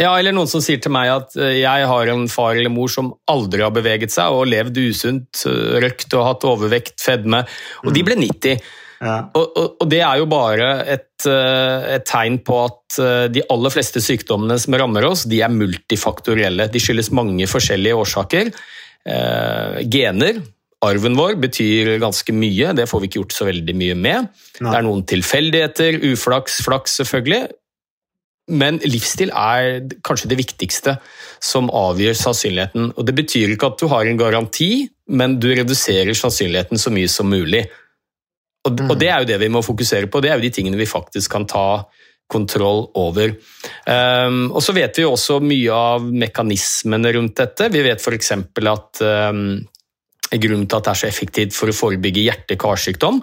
Ja, 0.00 0.12
eller 0.18 0.34
noen 0.34 0.50
som 0.50 0.62
sier 0.64 0.80
til 0.82 0.94
meg 0.94 1.10
at 1.12 1.36
eh, 1.38 1.60
jeg 1.60 1.88
har 1.90 2.12
en 2.12 2.24
far 2.32 2.56
eller 2.58 2.72
mor 2.72 2.90
som 2.92 3.12
aldri 3.30 3.62
har 3.62 3.74
beveget 3.74 4.14
seg 4.14 4.34
og 4.34 4.48
levd 4.50 4.80
usunt, 4.80 5.44
eh, 5.50 5.76
røkt 5.84 6.16
og 6.18 6.26
hatt 6.28 6.46
overvekt, 6.48 6.96
fedme, 7.02 7.44
og 7.84 7.92
mm. 7.92 7.94
de 7.96 8.06
ble 8.06 8.18
90. 8.22 8.64
Ja. 9.04 9.18
Og, 9.36 9.44
og, 9.44 9.74
og, 9.82 9.88
det 9.90 10.00
er 10.06 10.20
jo 10.22 10.28
bare 10.30 10.68
et, 10.96 11.26
eh, 11.28 11.90
et, 11.98 12.06
tegn 12.08 12.38
på 12.46 12.62
at 12.64 13.00
de 13.34 13.42
aller 13.50 13.72
fleste 13.74 14.00
sykdommene 14.00 14.56
som 14.62 14.76
rammer 14.78 15.06
oss, 15.08 15.26
de 15.28 15.42
er 15.42 15.52
multifaktorielle. 15.52 16.68
De 16.72 16.82
skyldes 16.82 17.10
mange 17.14 17.48
forskjellige 17.50 17.98
årsaker. 18.04 18.52
Eh, 19.04 19.82
gener, 19.92 20.38
arven 20.84 21.16
vår, 21.18 21.36
betyr 21.42 21.94
ganske 22.02 22.32
mye. 22.36 22.72
Det 22.76 22.86
får 22.88 23.02
vi 23.02 23.10
ikke 23.10 23.20
gjort 23.20 23.36
så 23.36 23.48
veldig 23.48 23.74
mye 23.76 23.96
med. 23.98 24.30
Nei. 24.60 24.70
Det 24.70 24.78
er 24.78 24.86
noen 24.86 25.04
tilfeldigheter, 25.10 26.00
uflaks, 26.12 26.62
flaks 26.64 26.98
selvfølgelig. 27.02 27.42
Men 28.52 28.76
livsstil 28.84 29.30
er 29.32 29.86
kanskje 30.04 30.28
det 30.28 30.36
viktigste 30.36 30.98
som 31.42 31.70
avgjør 31.72 32.16
sannsynligheten. 32.18 32.90
Og 32.92 33.06
Det 33.06 33.14
betyr 33.16 33.54
ikke 33.54 33.70
at 33.72 33.80
du 33.80 33.88
har 33.88 34.04
en 34.04 34.20
garanti, 34.20 34.88
men 35.08 35.38
du 35.40 35.48
reduserer 35.54 36.12
sannsynligheten 36.12 36.80
så 36.80 36.92
mye 36.92 37.08
som 37.08 37.30
mulig. 37.30 37.64
Og, 38.68 38.80
og 38.90 38.96
Det 39.00 39.08
er 39.08 39.22
jo 39.22 39.30
det 39.32 39.40
vi 39.40 39.52
må 39.52 39.64
fokusere 39.64 40.10
på, 40.12 40.20
det 40.20 40.30
er 40.30 40.40
jo 40.40 40.44
de 40.44 40.52
tingene 40.52 40.80
vi 40.80 40.88
faktisk 40.88 41.32
kan 41.32 41.48
ta 41.48 41.84
kontroll 42.28 42.86
over. 42.96 43.34
Um, 43.86 44.50
og 44.52 44.62
Så 44.64 44.72
vet 44.76 44.96
vi 44.96 45.04
jo 45.04 45.12
også 45.12 45.40
mye 45.44 45.72
av 45.72 46.04
mekanismene 46.04 47.12
rundt 47.16 47.36
dette. 47.40 47.68
Vi 47.72 47.84
vet 47.84 48.00
f.eks. 48.00 48.32
at 48.32 49.02
um, 49.04 49.42
grunnen 50.32 50.68
til 50.68 50.78
at 50.78 50.86
det 50.86 50.92
er 50.92 51.00
så 51.00 51.08
effektivt 51.08 51.56
for 51.56 51.70
å 51.70 51.76
forebygge 51.76 52.24
hjerte-karsykdom, 52.24 53.20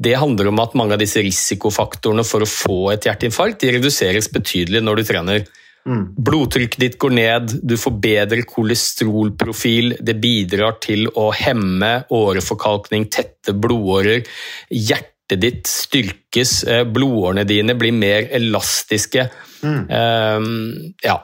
det 0.00 0.16
handler 0.16 0.48
om 0.48 0.60
at 0.62 0.76
mange 0.78 0.96
av 0.96 1.02
disse 1.02 1.20
risikofaktorene 1.20 2.24
for 2.24 2.44
å 2.44 2.48
få 2.48 2.78
et 2.94 3.04
hjerteinfarkt 3.08 3.60
de 3.60 3.74
reduseres 3.76 4.30
betydelig 4.32 4.80
når 4.84 5.00
du 5.00 5.08
trener. 5.10 5.48
Mm. 5.88 6.02
Blodtrykket 6.16 6.80
ditt 6.80 6.96
går 7.00 7.12
ned, 7.16 7.54
du 7.64 7.76
får 7.80 7.96
bedre 8.00 8.44
kolesterolprofil, 8.48 9.94
det 10.00 10.16
bidrar 10.20 10.78
til 10.84 11.06
å 11.18 11.30
hemme 11.36 11.92
åreforkalkning, 12.16 13.08
tette 13.12 13.54
blodårer. 13.56 14.24
Hjertet 14.72 15.40
ditt 15.40 15.68
styrkes, 15.68 16.54
eh, 16.64 16.84
blodårene 16.84 17.44
dine 17.48 17.76
blir 17.76 17.92
mer 17.96 18.28
elastiske. 18.36 19.28
Mm. 19.60 19.82
Um, 19.88 20.94
ja. 21.04 21.20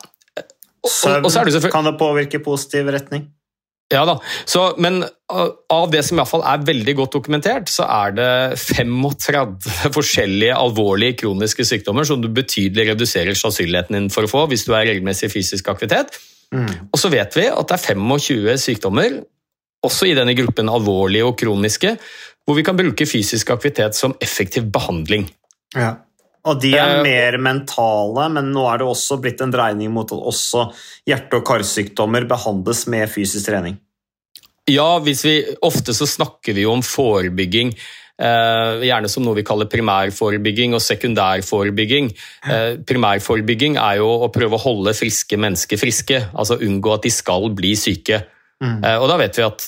Søvn 0.87 1.71
kan 1.73 1.89
det 1.89 1.97
påvirke 1.99 2.39
positiv 2.45 2.93
retning? 2.95 3.31
Ja 3.95 4.03
da, 4.03 4.17
så, 4.51 4.73
men 4.83 5.05
av 5.31 5.91
det 5.93 6.01
som 6.03 6.17
i 6.17 6.19
hvert 6.19 6.31
fall 6.33 6.43
er 6.47 6.65
veldig 6.67 6.95
godt 6.99 7.17
dokumentert, 7.21 7.71
så 7.71 7.87
er 7.87 8.17
det 8.17 8.31
35 8.59 9.93
forskjellige 9.95 10.57
alvorlige 10.59 11.21
kroniske 11.23 11.67
sykdommer 11.69 12.07
som 12.09 12.19
du 12.23 12.27
betydelig 12.35 12.89
reduserer 12.91 13.39
sannsynligheten 13.39 13.95
din 13.95 14.09
for 14.11 14.27
å 14.27 14.31
få 14.33 14.43
hvis 14.51 14.67
du 14.67 14.73
er 14.75 14.89
regelmessig 14.91 15.31
fysisk 15.31 15.71
aktivitet. 15.71 16.19
Mm. 16.55 16.91
Og 16.91 16.99
så 16.99 17.11
vet 17.15 17.39
vi 17.39 17.47
at 17.47 17.71
det 17.71 17.79
er 17.79 17.95
25 17.95 18.59
sykdommer, 18.65 19.21
også 19.87 20.11
i 20.11 20.17
denne 20.19 20.35
gruppen 20.35 20.71
alvorlige 20.73 21.29
og 21.29 21.37
kroniske, 21.39 21.95
hvor 22.47 22.59
vi 22.59 22.67
kan 22.67 22.79
bruke 22.79 23.07
fysisk 23.07 23.55
aktivitet 23.55 23.99
som 23.99 24.17
effektiv 24.23 24.67
behandling. 24.75 25.29
Ja. 25.77 25.95
Og 26.47 26.61
de 26.63 26.73
er 26.79 27.01
uh, 27.01 27.03
mer 27.05 27.39
mentale, 27.43 28.29
men 28.33 28.53
nå 28.55 28.65
er 28.71 28.81
det 28.81 28.87
også 28.87 29.19
blitt 29.23 29.43
en 29.43 29.53
dreining 29.53 29.91
mot 29.95 30.11
at 30.15 30.31
også 30.33 30.69
hjerte- 31.09 31.41
og 31.41 31.47
karsykdommer 31.49 32.27
behandles 32.31 32.87
med 32.93 33.11
fysisk 33.11 33.51
trening. 33.51 33.79
Ja, 34.71 34.97
vi, 34.99 35.15
ofte 35.63 35.95
så 35.95 36.09
snakker 36.11 36.57
vi 36.57 36.65
jo 36.67 36.75
om 36.75 36.83
forebygging. 36.87 37.75
Uh, 38.17 38.81
gjerne 38.81 39.11
som 39.13 39.27
noe 39.27 39.37
vi 39.37 39.45
kaller 39.45 39.69
primærforebygging 39.71 40.75
og 40.75 40.83
sekundærforebygging. 40.83 42.09
Uh, 42.47 42.79
primærforebygging 42.89 43.77
er 43.83 44.01
jo 44.01 44.09
å 44.25 44.31
prøve 44.35 44.57
å 44.57 44.63
holde 44.63 44.95
friske 44.97 45.39
mennesker 45.39 45.81
friske, 45.81 46.23
altså 46.33 46.59
unngå 46.63 46.95
at 46.97 47.07
de 47.07 47.13
skal 47.15 47.51
bli 47.55 47.75
syke. 47.79 48.23
Mm. 48.65 48.81
Og 49.03 49.11
da 49.11 49.19
vet 49.21 49.37
vi 49.37 49.43
at 49.45 49.67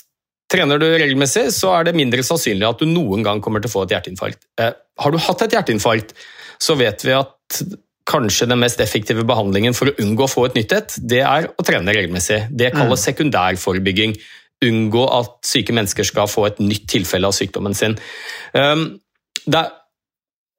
trener 0.49 0.79
du 0.81 0.87
regelmessig, 0.89 1.43
så 1.53 1.75
er 1.77 1.85
det 1.85 1.91
mindre 1.93 2.23
sannsynlig 2.25 2.65
at 2.65 2.79
du 2.81 2.89
noen 2.89 3.21
gang 3.21 3.37
kommer 3.45 3.61
til 3.61 3.69
å 3.69 3.73
få 3.75 3.83
et 3.85 3.93
hjerteinfarkt. 3.93 4.39
har 4.57 5.13
du 5.13 5.17
hatt 5.21 5.43
et 5.45 5.53
hjerteinfarkt, 5.53 6.15
så 6.59 6.75
vet 6.79 7.05
vi 7.07 7.15
at 7.15 7.61
kanskje 8.09 8.47
den 8.49 8.61
mest 8.61 8.81
effektive 8.81 9.23
behandlingen 9.27 9.75
for 9.77 9.91
å 9.91 9.97
unngå 10.01 10.25
å 10.25 10.31
få 10.31 10.47
et 10.47 10.57
nytt 10.57 10.75
et, 10.75 10.95
det 11.11 11.21
er 11.25 11.49
å 11.49 11.65
trene 11.65 11.93
regelmessig. 11.95 12.41
Det 12.49 12.71
kalles 12.73 13.01
mm. 13.01 13.05
sekundærforebygging. 13.05 14.15
Unngå 14.65 15.03
at 15.15 15.35
syke 15.47 15.75
mennesker 15.75 16.07
skal 16.07 16.29
få 16.29 16.47
et 16.49 16.61
nytt 16.63 16.87
tilfelle 16.91 17.29
av 17.29 17.35
sykdommen 17.37 17.77
sin. 17.77 17.95
Um, 18.51 18.87
der, 19.45 19.71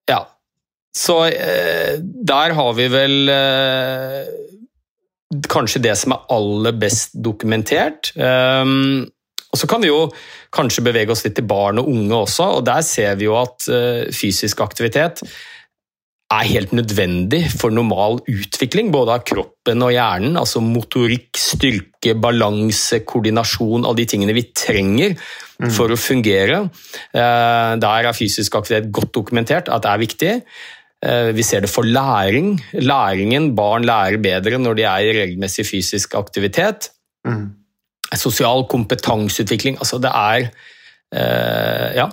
ja. 0.09 0.23
Så 0.97 1.19
uh, 1.27 1.95
der 2.01 2.57
har 2.57 2.73
vi 2.79 2.89
vel 2.93 3.35
uh, 3.35 4.23
kanskje 5.51 5.83
det 5.85 5.97
som 5.99 6.17
er 6.17 6.27
aller 6.33 6.79
best 6.81 7.19
dokumentert. 7.19 8.15
Um, 8.17 9.11
og 9.51 9.59
Så 9.59 9.67
kan 9.67 9.83
vi 9.83 9.91
jo 9.91 10.05
kanskje 10.55 10.87
bevege 10.87 11.11
oss 11.11 11.25
litt 11.27 11.35
til 11.39 11.49
barn 11.51 11.83
og 11.83 11.91
unge 11.91 12.25
også, 12.25 12.53
og 12.61 12.67
der 12.67 12.85
ser 12.87 13.19
vi 13.19 13.27
jo 13.27 13.35
at 13.43 13.67
uh, 13.69 14.07
fysisk 14.15 14.63
aktivitet 14.63 15.25
er 16.31 16.47
helt 16.47 16.73
nødvendig 16.77 17.43
for 17.51 17.75
normal 17.75 18.21
utvikling, 18.31 18.93
både 18.95 19.17
av 19.17 19.25
kroppen 19.27 19.83
og 19.83 19.93
hjernen. 19.95 20.39
Altså 20.39 20.63
motorikk, 20.63 21.35
styrke, 21.39 22.15
balanse, 22.23 23.03
koordinasjon, 23.09 23.83
alle 23.83 23.99
de 24.03 24.09
tingene 24.13 24.37
vi 24.37 24.47
trenger 24.55 25.17
mm. 25.17 25.71
for 25.75 25.91
å 25.91 25.99
fungere. 25.99 26.63
Eh, 27.11 27.73
der 27.83 28.11
er 28.11 28.17
fysisk 28.17 28.61
aktivitet 28.61 28.93
godt 28.95 29.15
dokumentert 29.19 29.73
at 29.75 29.83
det 29.87 29.91
er 29.91 30.05
viktig. 30.05 30.35
Eh, 31.03 31.33
vi 31.35 31.47
ser 31.47 31.67
det 31.67 31.73
for 31.73 31.89
læring. 31.89 32.55
Læringen, 32.79 33.51
Barn 33.59 33.89
lærer 33.89 34.23
bedre 34.23 34.63
når 34.63 34.79
de 34.79 34.87
er 34.87 35.09
i 35.09 35.17
regelmessig 35.19 35.67
fysisk 35.67 36.15
aktivitet. 36.15 36.93
Mm. 37.27 37.57
Sosial 38.15 38.69
kompetanseutvikling. 38.71 39.83
Altså 39.83 39.99
det 39.99 40.15
er 40.15 40.51
eh, 41.11 41.91
Ja, 41.99 42.07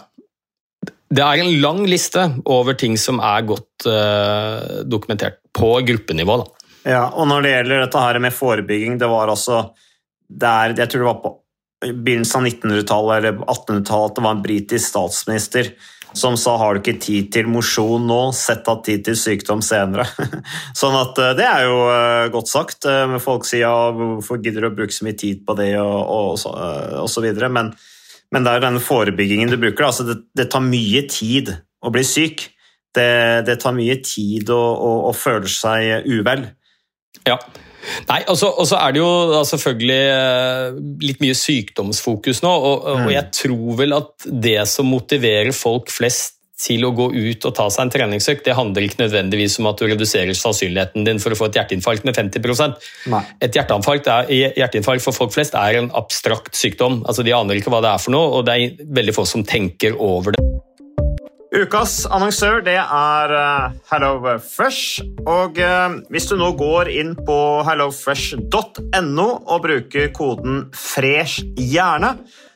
det 1.07 1.23
er 1.23 1.41
en 1.41 1.57
lang 1.63 1.85
liste 1.87 2.23
over 2.51 2.75
ting 2.79 2.97
som 2.99 3.21
er 3.23 3.45
godt 3.47 3.87
uh, 3.87 4.83
dokumentert 4.83 5.39
på 5.55 5.77
gruppenivå. 5.87 6.37
Da. 6.41 6.71
Ja, 6.87 7.03
og 7.15 7.27
Når 7.31 7.43
det 7.43 7.51
gjelder 7.53 7.83
dette 7.85 8.05
her 8.05 8.19
med 8.23 8.35
forebygging, 8.35 8.97
det 8.99 9.09
var 9.11 9.31
altså 9.31 9.67
der, 10.27 10.75
Jeg 10.75 10.89
tror 10.89 10.99
det 10.99 11.07
var 11.07 11.21
på 11.23 11.37
begynnelsen 11.87 12.41
av 12.41 12.47
1900-tallet 12.49 13.17
eller 13.17 13.37
1800-tallet 13.45 14.09
at 14.09 14.17
det 14.17 14.23
var 14.25 14.35
en 14.35 14.43
britisk 14.43 14.89
statsminister 14.89 15.69
som 16.17 16.37
sa 16.37 16.57
'har 16.57 16.73
du 16.73 16.79
ikke 16.79 16.99
tid 16.99 17.31
til 17.31 17.47
mosjon 17.47 18.07
nå, 18.07 18.31
sett 18.33 18.67
av 18.67 18.81
tid 18.83 19.03
til 19.05 19.15
sykdom 19.15 19.61
senere'. 19.61 20.07
sånn 20.81 20.95
at 20.95 21.19
eh, 21.19 21.35
det 21.37 21.45
er 21.45 21.67
jo 21.67 21.77
uh, 21.83 22.31
godt 22.33 22.47
sagt. 22.49 22.87
Folk 23.21 23.45
sier 23.45 23.67
ja, 23.67 23.91
'hvorfor 23.91 24.41
gidder 24.41 24.61
du 24.61 24.67
å 24.71 24.75
bruke 24.75 24.95
så 24.95 25.05
mye 25.05 25.19
tid 25.19 25.45
på 25.45 25.53
det', 25.59 25.77
og, 25.77 25.99
og, 26.09 26.39
og, 26.47 27.03
og 27.03 27.09
så 27.11 27.21
videre. 27.21 27.51
Men 27.51 27.75
men 28.33 28.43
det 28.43 28.53
er 28.53 28.65
den 28.65 28.81
forebyggingen 28.83 29.51
du 29.51 29.57
bruker. 29.59 29.87
Altså 29.87 30.05
det, 30.07 30.19
det, 30.37 30.49
tar 30.51 30.63
mye 30.65 31.03
tid 31.11 31.53
å 31.83 31.91
bli 31.93 32.03
syk. 32.07 32.49
Det, 32.95 33.45
det 33.47 33.59
tar 33.61 33.75
mye 33.77 33.99
tid 34.03 34.49
å, 34.53 34.59
å, 34.59 34.91
å 35.09 35.13
føle 35.15 35.49
seg 35.51 36.07
uvel. 36.09 36.47
Ja. 37.27 37.37
Nei, 38.07 38.21
Og 38.27 38.37
så 38.39 38.79
er 38.79 38.95
det 38.95 38.99
jo 38.99 39.11
da, 39.31 39.43
selvfølgelig 39.47 39.99
eh, 40.11 40.79
litt 41.05 41.21
mye 41.23 41.35
sykdomsfokus 41.37 42.41
nå. 42.43 42.51
Og, 42.51 42.87
mm. 42.87 43.05
og, 43.05 43.11
jeg 43.13 43.35
tror 43.39 43.77
vel 43.81 43.97
at 43.97 44.27
det 44.47 44.59
som 44.69 44.89
motiverer 44.91 45.53
folk 45.55 45.91
flest 45.93 46.36
til 46.57 46.87
å 46.87 46.93
gå 46.97 47.11
ut 47.13 47.45
og 47.45 47.53
ta 47.57 47.67
seg 47.69 47.85
en 47.85 47.91
treningsøkt, 47.93 48.45
det 48.47 48.55
handler 48.57 48.87
ikke 48.87 49.03
nødvendigvis 49.03 49.59
om 49.61 49.69
at 49.69 49.77
du 49.77 49.85
reduserer 49.85 50.33
sannsynligheten 50.37 51.05
din 51.05 51.21
for 51.21 51.33
å 51.33 51.37
få 51.37 51.51
et 51.51 51.59
hjerteinfarkt 51.59 52.07
med 52.07 52.17
50 52.17 52.77
Nei. 53.13 53.23
Et 53.45 53.53
hjerteinfarkt, 53.53 54.09
er, 54.09 54.31
hjerteinfarkt 54.57 55.05
for 55.05 55.15
folk 55.15 55.35
flest 55.35 55.57
er 55.57 55.77
en 55.77 55.91
abstrakt 55.97 56.57
sykdom. 56.57 57.03
Altså, 57.05 57.25
de 57.25 57.35
aner 57.37 57.61
ikke 57.61 57.73
hva 57.73 57.83
det 57.85 57.93
er 57.93 58.01
for 58.01 58.15
noe, 58.15 58.39
og 58.39 58.47
det 58.49 58.57
er 58.57 58.89
veldig 58.97 59.15
få 59.19 59.27
som 59.29 59.45
tenker 59.45 59.99
over 60.01 60.33
det. 60.33 60.47
Ukas 61.57 62.01
annonsør 62.11 62.59
det 62.65 62.75
er 62.77 63.31
uh, 63.31 63.69
HelloFresh. 63.89 65.05
Og 65.29 65.61
uh, 65.61 65.95
hvis 66.11 66.27
du 66.29 66.35
nå 66.39 66.51
går 66.59 66.91
inn 66.91 67.13
på 67.27 67.37
hellofresh.no 67.69 69.29
og 69.45 69.63
bruker 69.63 70.11
koden 70.15 70.67
'fresh 70.73 71.45
hjerne', 71.55 72.17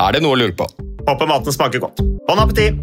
Er 0.00 0.16
det 0.16 0.22
noe 0.24 0.32
å 0.32 0.38
lure 0.40 0.54
på? 0.56 0.64
Håper 1.04 1.28
maten 1.28 1.52
smaker 1.52 1.82
godt. 1.82 2.00
Bon 2.24 2.40
appétit! 2.40 2.78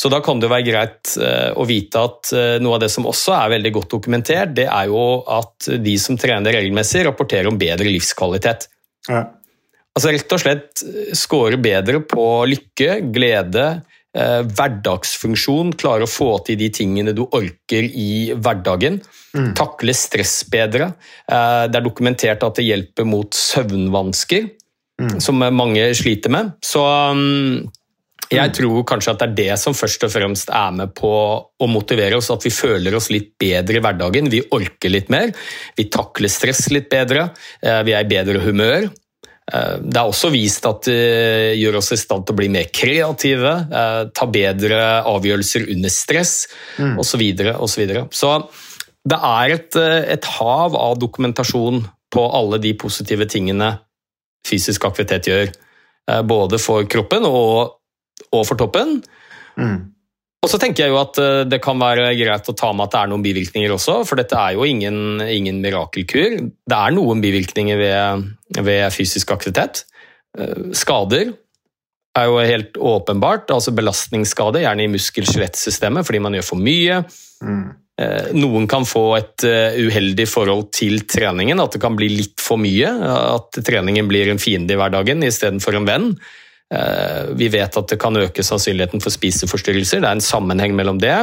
Så 0.00 0.08
da 0.08 0.18
kan 0.24 0.40
det 0.40 0.48
være 0.48 0.64
greit 0.64 1.14
å 1.60 1.64
vite 1.68 2.00
at 2.00 2.30
noe 2.64 2.76
av 2.76 2.80
det 2.80 2.88
som 2.92 3.04
også 3.08 3.34
er 3.36 3.50
veldig 3.52 3.72
godt 3.74 3.90
dokumentert, 3.96 4.54
det 4.56 4.64
er 4.64 4.88
jo 4.88 5.02
at 5.28 5.68
de 5.84 5.92
som 6.00 6.16
trener 6.20 6.56
regelmessig, 6.56 7.02
rapporterer 7.04 7.50
om 7.50 7.58
bedre 7.60 7.88
livskvalitet. 7.88 8.64
Ja. 9.08 9.26
Altså 9.96 10.14
rett 10.14 10.32
og 10.32 10.40
slett 10.40 10.84
skårer 11.20 11.60
bedre 11.60 12.00
på 12.08 12.24
lykke, 12.48 13.00
glede, 13.12 13.66
eh, 14.16 14.42
hverdagsfunksjon, 14.46 15.74
klare 15.80 16.06
å 16.06 16.10
få 16.10 16.30
til 16.46 16.58
de 16.60 16.70
tingene 16.74 17.14
du 17.16 17.24
orker 17.26 17.86
i 17.86 18.32
hverdagen. 18.34 19.00
Mm. 19.36 19.52
Takle 19.58 19.94
stress 19.96 20.40
bedre. 20.50 20.92
Eh, 21.30 21.64
det 21.70 21.80
er 21.80 21.86
dokumentert 21.86 22.46
at 22.46 22.60
det 22.60 22.68
hjelper 22.68 23.08
mot 23.08 23.34
søvnvansker, 23.36 24.48
mm. 25.02 25.18
som 25.22 25.44
mange 25.54 25.90
sliter 25.98 26.32
med. 26.34 26.54
Så 26.64 26.84
um, 26.84 27.68
jeg 28.30 28.54
tror 28.54 28.84
kanskje 28.86 29.14
at 29.14 29.22
det 29.22 29.28
er 29.28 29.38
det 29.38 29.58
som 29.62 29.74
først 29.74 30.06
og 30.06 30.14
fremst 30.14 30.50
er 30.54 30.74
med 30.76 30.94
på 30.98 31.10
å 31.10 31.70
motivere 31.70 32.18
oss, 32.20 32.30
at 32.30 32.46
vi 32.46 32.54
føler 32.54 32.94
oss 32.94 33.10
litt 33.10 33.32
bedre 33.40 33.80
i 33.80 33.84
hverdagen. 33.84 34.30
Vi 34.30 34.44
orker 34.54 34.92
litt 34.92 35.10
mer, 35.10 35.32
vi 35.78 35.88
takler 35.90 36.30
stress 36.30 36.68
litt 36.70 36.90
bedre, 36.92 37.32
vi 37.60 37.94
er 37.96 38.04
i 38.04 38.10
bedre 38.10 38.42
humør. 38.44 38.86
Det 39.50 39.98
er 39.98 40.06
også 40.06 40.30
vist 40.30 40.66
at 40.68 40.86
det 40.86 41.56
gjør 41.58 41.80
oss 41.80 41.90
i 41.94 41.98
stand 41.98 42.26
til 42.26 42.36
å 42.36 42.38
bli 42.38 42.48
mer 42.52 42.68
kreative, 42.74 43.54
ta 44.14 44.28
bedre 44.30 44.78
avgjørelser 45.10 45.64
under 45.74 45.90
stress 45.90 46.34
mm. 46.78 46.94
osv. 47.00 47.24
Så, 47.66 47.80
videre. 47.80 48.04
så 48.14 48.30
det 49.10 49.18
er 49.18 49.56
et, 49.56 49.80
et 50.16 50.30
hav 50.36 50.76
av 50.78 50.94
dokumentasjon 51.02 51.82
på 52.14 52.24
alle 52.36 52.60
de 52.62 52.76
positive 52.78 53.26
tingene 53.30 53.72
fysisk 54.46 54.86
aktivitet 54.86 55.30
gjør. 55.30 55.52
Både 56.26 56.58
for 56.62 56.86
kroppen 56.90 57.26
og 57.26 57.80
og 58.28 58.46
for 58.48 58.58
toppen. 58.60 59.00
Mm. 59.58 59.78
Og 60.40 60.48
så 60.48 60.56
tenker 60.56 60.86
jeg 60.86 60.94
jo 60.94 61.00
at 61.02 61.18
det 61.50 61.58
kan 61.60 61.76
være 61.80 62.14
greit 62.16 62.48
å 62.48 62.56
ta 62.56 62.70
med 62.72 62.86
at 62.86 62.94
det 62.94 63.00
er 63.02 63.10
noen 63.12 63.24
bivirkninger 63.24 63.74
også, 63.74 63.98
for 64.08 64.16
dette 64.16 64.38
er 64.40 64.56
jo 64.56 64.64
ingen, 64.64 65.20
ingen 65.20 65.60
mirakelkur. 65.60 66.38
Det 66.48 66.78
er 66.78 66.96
noen 66.96 67.20
bivirkninger 67.20 67.76
ved, 67.76 68.24
ved, 68.56 68.86
fysisk 68.94 69.34
aktivitet. 69.36 69.82
Skader 70.80 71.34
er 72.16 72.26
jo 72.30 72.40
helt 72.40 72.80
åpenbart, 72.80 73.52
altså 73.52 73.74
belastningsskade, 73.76 74.64
gjerne 74.64 74.86
i 74.86 74.90
muskel-skjelettsystemet 74.94 76.08
fordi 76.08 76.24
man 76.24 76.38
gjør 76.38 76.48
for 76.48 76.64
mye. 76.64 77.02
Mm. 77.44 77.62
Noen 78.40 78.64
kan 78.70 78.86
få 78.88 79.04
et 79.18 79.44
uheldig 79.44 80.24
forhold 80.30 80.70
til 80.72 81.02
treningen, 81.04 81.60
at 81.60 81.76
det 81.76 81.82
kan 81.84 81.98
bli 81.98 82.08
litt 82.14 82.40
for 82.40 82.56
mye. 82.60 82.88
At 83.36 83.60
treningen 83.60 84.08
blir 84.08 84.32
en 84.32 84.40
fiende 84.40 84.72
i 84.72 84.80
hverdagen 84.80 85.20
istedenfor 85.26 85.76
en 85.76 85.88
venn. 85.90 86.14
Eh, 86.74 87.24
vi 87.34 87.48
vet 87.48 87.76
at 87.76 87.88
det 87.88 87.98
kan 88.00 88.16
øke 88.16 88.44
sannsynligheten 88.46 89.02
for 89.02 89.10
spiseforstyrrelser. 89.10 90.02
Det 90.02 90.08
er 90.08 90.18
en 90.18 90.22
sammenheng 90.22 90.76
mellom 90.78 91.00
det. 91.02 91.16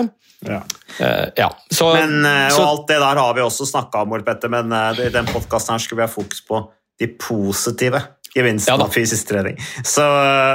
Ja. 0.45 0.59
Eh, 0.99 1.29
ja. 1.39 1.47
Så, 1.71 1.93
Men, 1.93 2.25
eh, 2.25 2.45
og 2.49 2.57
så, 2.57 2.65
alt 2.67 2.87
det 2.87 2.99
der 2.99 3.21
har 3.23 3.33
vi 3.33 3.45
også 3.45 3.67
snakka 3.69 4.03
om, 4.03 4.17
Ole 4.17 4.27
Petter, 4.27 4.51
men 4.51 4.73
i 4.99 5.09
den 5.13 5.29
podkasten 5.31 5.79
skulle 5.79 6.03
vi 6.03 6.09
ha 6.09 6.11
fokus 6.11 6.43
på 6.43 6.65
de 6.99 7.07
positive 7.21 8.01
gevinstene 8.35 8.75
Ja 8.75 8.83
av 8.83 8.93
fysisk 8.93 9.29
trening. 9.29 9.57
Så, 9.83 10.03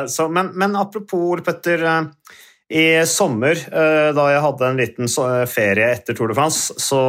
så, 0.09 0.29
men, 0.29 0.53
men 0.55 0.77
apropos, 0.77 1.31
Ole 1.33 1.43
Petter. 1.47 1.87
I 2.73 3.05
sommer, 3.05 3.59
da 4.17 4.23
jeg 4.33 4.41
hadde 4.41 4.65
en 4.65 4.79
liten 4.81 5.11
ferie 5.51 5.91
etter 5.93 6.17
Tour 6.17 6.31
de 6.31 6.37
France, 6.39 6.73
så 6.81 7.01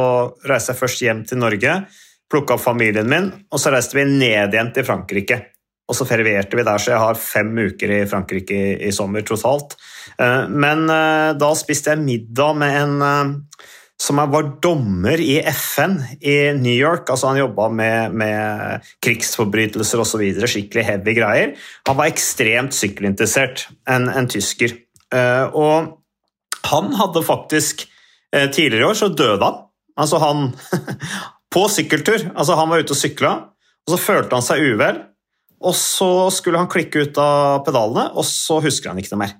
reiste 0.44 0.74
jeg 0.74 0.80
først 0.82 1.00
hjem 1.00 1.22
til 1.24 1.40
Norge, 1.40 1.78
plukka 2.28 2.58
opp 2.58 2.60
familien 2.60 3.08
min, 3.08 3.30
og 3.48 3.62
så 3.62 3.72
reiste 3.72 3.96
vi 3.96 4.04
ned 4.04 4.52
igjen 4.52 4.74
til 4.76 4.84
Frankrike. 4.84 5.38
Og 5.84 5.96
så 5.98 6.06
ferierte 6.08 6.56
vi 6.56 6.64
der, 6.64 6.80
så 6.80 6.94
jeg 6.94 7.02
har 7.02 7.18
fem 7.20 7.50
uker 7.66 7.90
i 7.92 8.04
Frankrike 8.08 8.56
i, 8.56 8.68
i 8.88 8.92
sommer 8.94 9.24
totalt. 9.26 9.76
Eh, 10.16 10.48
Men 10.48 10.86
eh, 10.88 11.32
da 11.36 11.50
spiste 11.58 11.92
jeg 11.92 12.04
middag 12.04 12.56
med 12.60 12.76
en 12.80 12.94
eh, 13.04 13.34
som 14.04 14.18
var 14.18 14.48
dommer 14.64 15.20
i 15.22 15.36
FN 15.54 15.98
i 16.18 16.52
New 16.58 16.74
York. 16.74 17.10
altså 17.10 17.30
Han 17.30 17.38
jobba 17.38 17.68
med, 17.70 18.16
med 18.16 18.88
krigsforbrytelser 19.04 20.02
osv. 20.02 20.24
Skikkelig 20.50 20.84
heavy 20.84 21.14
greier. 21.16 21.52
Han 21.86 22.00
var 22.00 22.10
ekstremt 22.10 22.74
sykkelinteressert, 22.74 23.68
en, 23.88 24.08
en 24.10 24.28
tysker. 24.28 24.74
Og 25.54 25.94
han 26.66 26.94
hadde 26.98 27.22
faktisk 27.24 27.86
Tidligere 28.34 28.82
i 28.82 28.88
år 28.88 28.96
så 28.98 29.08
døde 29.14 29.46
han. 29.46 29.60
Altså 29.94 30.18
han 30.18 30.48
På 31.54 31.68
sykkeltur. 31.70 32.32
Altså 32.34 32.58
Han 32.58 32.72
var 32.72 32.82
ute 32.82 32.96
og 32.96 32.98
sykla, 32.98 33.32
og 33.86 33.94
så 33.94 34.00
følte 34.00 34.34
han 34.34 34.42
seg 34.42 34.64
uvel. 34.74 34.98
Og 35.64 35.74
så 35.78 36.10
skulle 36.34 36.60
han 36.60 36.70
klikke 36.70 37.06
ut 37.06 37.20
av 37.20 37.62
pedalene, 37.66 38.10
og 38.14 38.26
så 38.28 38.60
husker 38.64 38.92
han 38.92 39.00
ikke 39.00 39.14
noe 39.14 39.24
mer. 39.24 39.38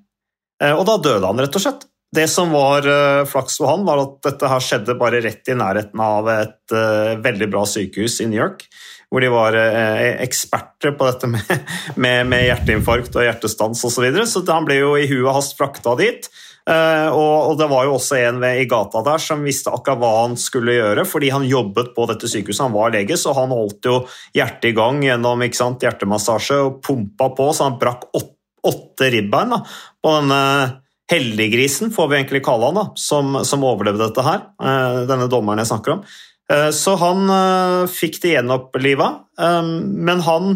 Eh, 0.63 0.73
Og 0.73 0.87
da 0.89 0.97
døde 1.03 1.27
han, 1.27 1.43
rett 1.43 1.59
og 1.59 1.65
slett. 1.65 1.87
Det 2.15 2.29
som 2.31 2.53
var 2.55 2.87
eh, 2.87 3.27
flaks 3.27 3.59
for 3.59 3.73
han, 3.73 3.85
var 3.87 4.03
at 4.05 4.19
dette 4.27 4.51
her 4.51 4.63
skjedde 4.63 4.99
bare 5.01 5.23
rett 5.25 5.51
i 5.51 5.57
nærheten 5.59 6.01
av 6.01 6.31
et 6.31 6.75
eh, 6.75 7.15
veldig 7.25 7.49
bra 7.51 7.65
sykehus 7.67 8.21
i 8.23 8.29
New 8.31 8.39
York, 8.39 8.65
hvor 9.11 9.23
de 9.23 9.31
var 9.31 9.55
eksperter 9.55 10.95
på 10.99 11.07
dette 11.07 11.29
med, 11.31 11.51
med, 12.03 12.25
med 12.31 12.49
hjerteinfarkt 12.49 13.15
og 13.19 13.27
hjertestans 13.27 13.83
osv. 13.85 13.99
Så, 13.99 14.03
videre. 14.07 14.27
så 14.31 14.43
han 14.49 14.67
ble 14.67 14.81
jo 14.81 14.95
i 14.99 15.07
huet 15.11 15.29
og 15.29 15.37
hast 15.37 15.59
frakta 15.59 15.95
dit. 16.01 16.31
Eh, 16.65 17.09
og, 17.13 17.59
det 17.61 17.67
var 17.69 17.85
jo 17.85 17.99
også 17.99 18.17
en 18.23 18.39
ved, 18.41 18.63
i 18.63 18.69
gata 18.69 19.03
der 19.05 19.21
som 19.21 19.43
visste 19.45 19.73
akkurat 19.75 20.01
hva 20.01 20.13
han 20.23 20.37
skulle 20.41 20.79
gjøre, 20.79 21.05
fordi 21.09 21.33
han 21.35 21.45
jobbet 21.49 21.93
på 21.97 22.07
dette 22.09 22.31
sykehuset, 22.31 22.63
han 22.65 22.77
var 22.77 22.95
lege, 22.95 23.19
så 23.21 23.35
han 23.37 23.53
holdt 23.53 23.91
jo 23.91 23.99
hjertet 24.37 24.71
i 24.71 24.77
gang 24.77 25.03
gjennom 25.05 25.45
sant, 25.53 25.85
hjertemassasje 25.85 26.63
og 26.65 26.81
pumpa 26.85 27.29
på, 27.37 27.51
så 27.53 27.69
han 27.69 27.79
brakk 27.81 28.09
åtte, 28.13 28.33
åtte 28.65 29.11
ribbein 29.13 29.53
da, 29.53 29.61
på 30.01 30.13
denne 30.15 30.43
heldiggrisen, 31.13 31.91
får 31.93 32.07
vi 32.09 32.17
egentlig 32.17 32.41
kalle 32.47 32.71
han, 32.71 32.81
da, 32.81 32.87
som, 32.97 33.43
som 33.45 33.67
overlevde 33.69 34.07
dette 34.07 34.25
her, 34.25 34.47
eh, 34.65 35.03
denne 35.11 35.29
dommeren 35.29 35.61
jeg 35.61 35.69
snakker 35.69 35.99
om. 35.99 36.07
Eh, 36.49 36.71
så 36.73 36.97
han 37.01 37.29
fikk 37.93 38.23
det 38.23 38.39
gjenoppliva, 38.39 39.11
men 39.37 40.25
han, 40.25 40.55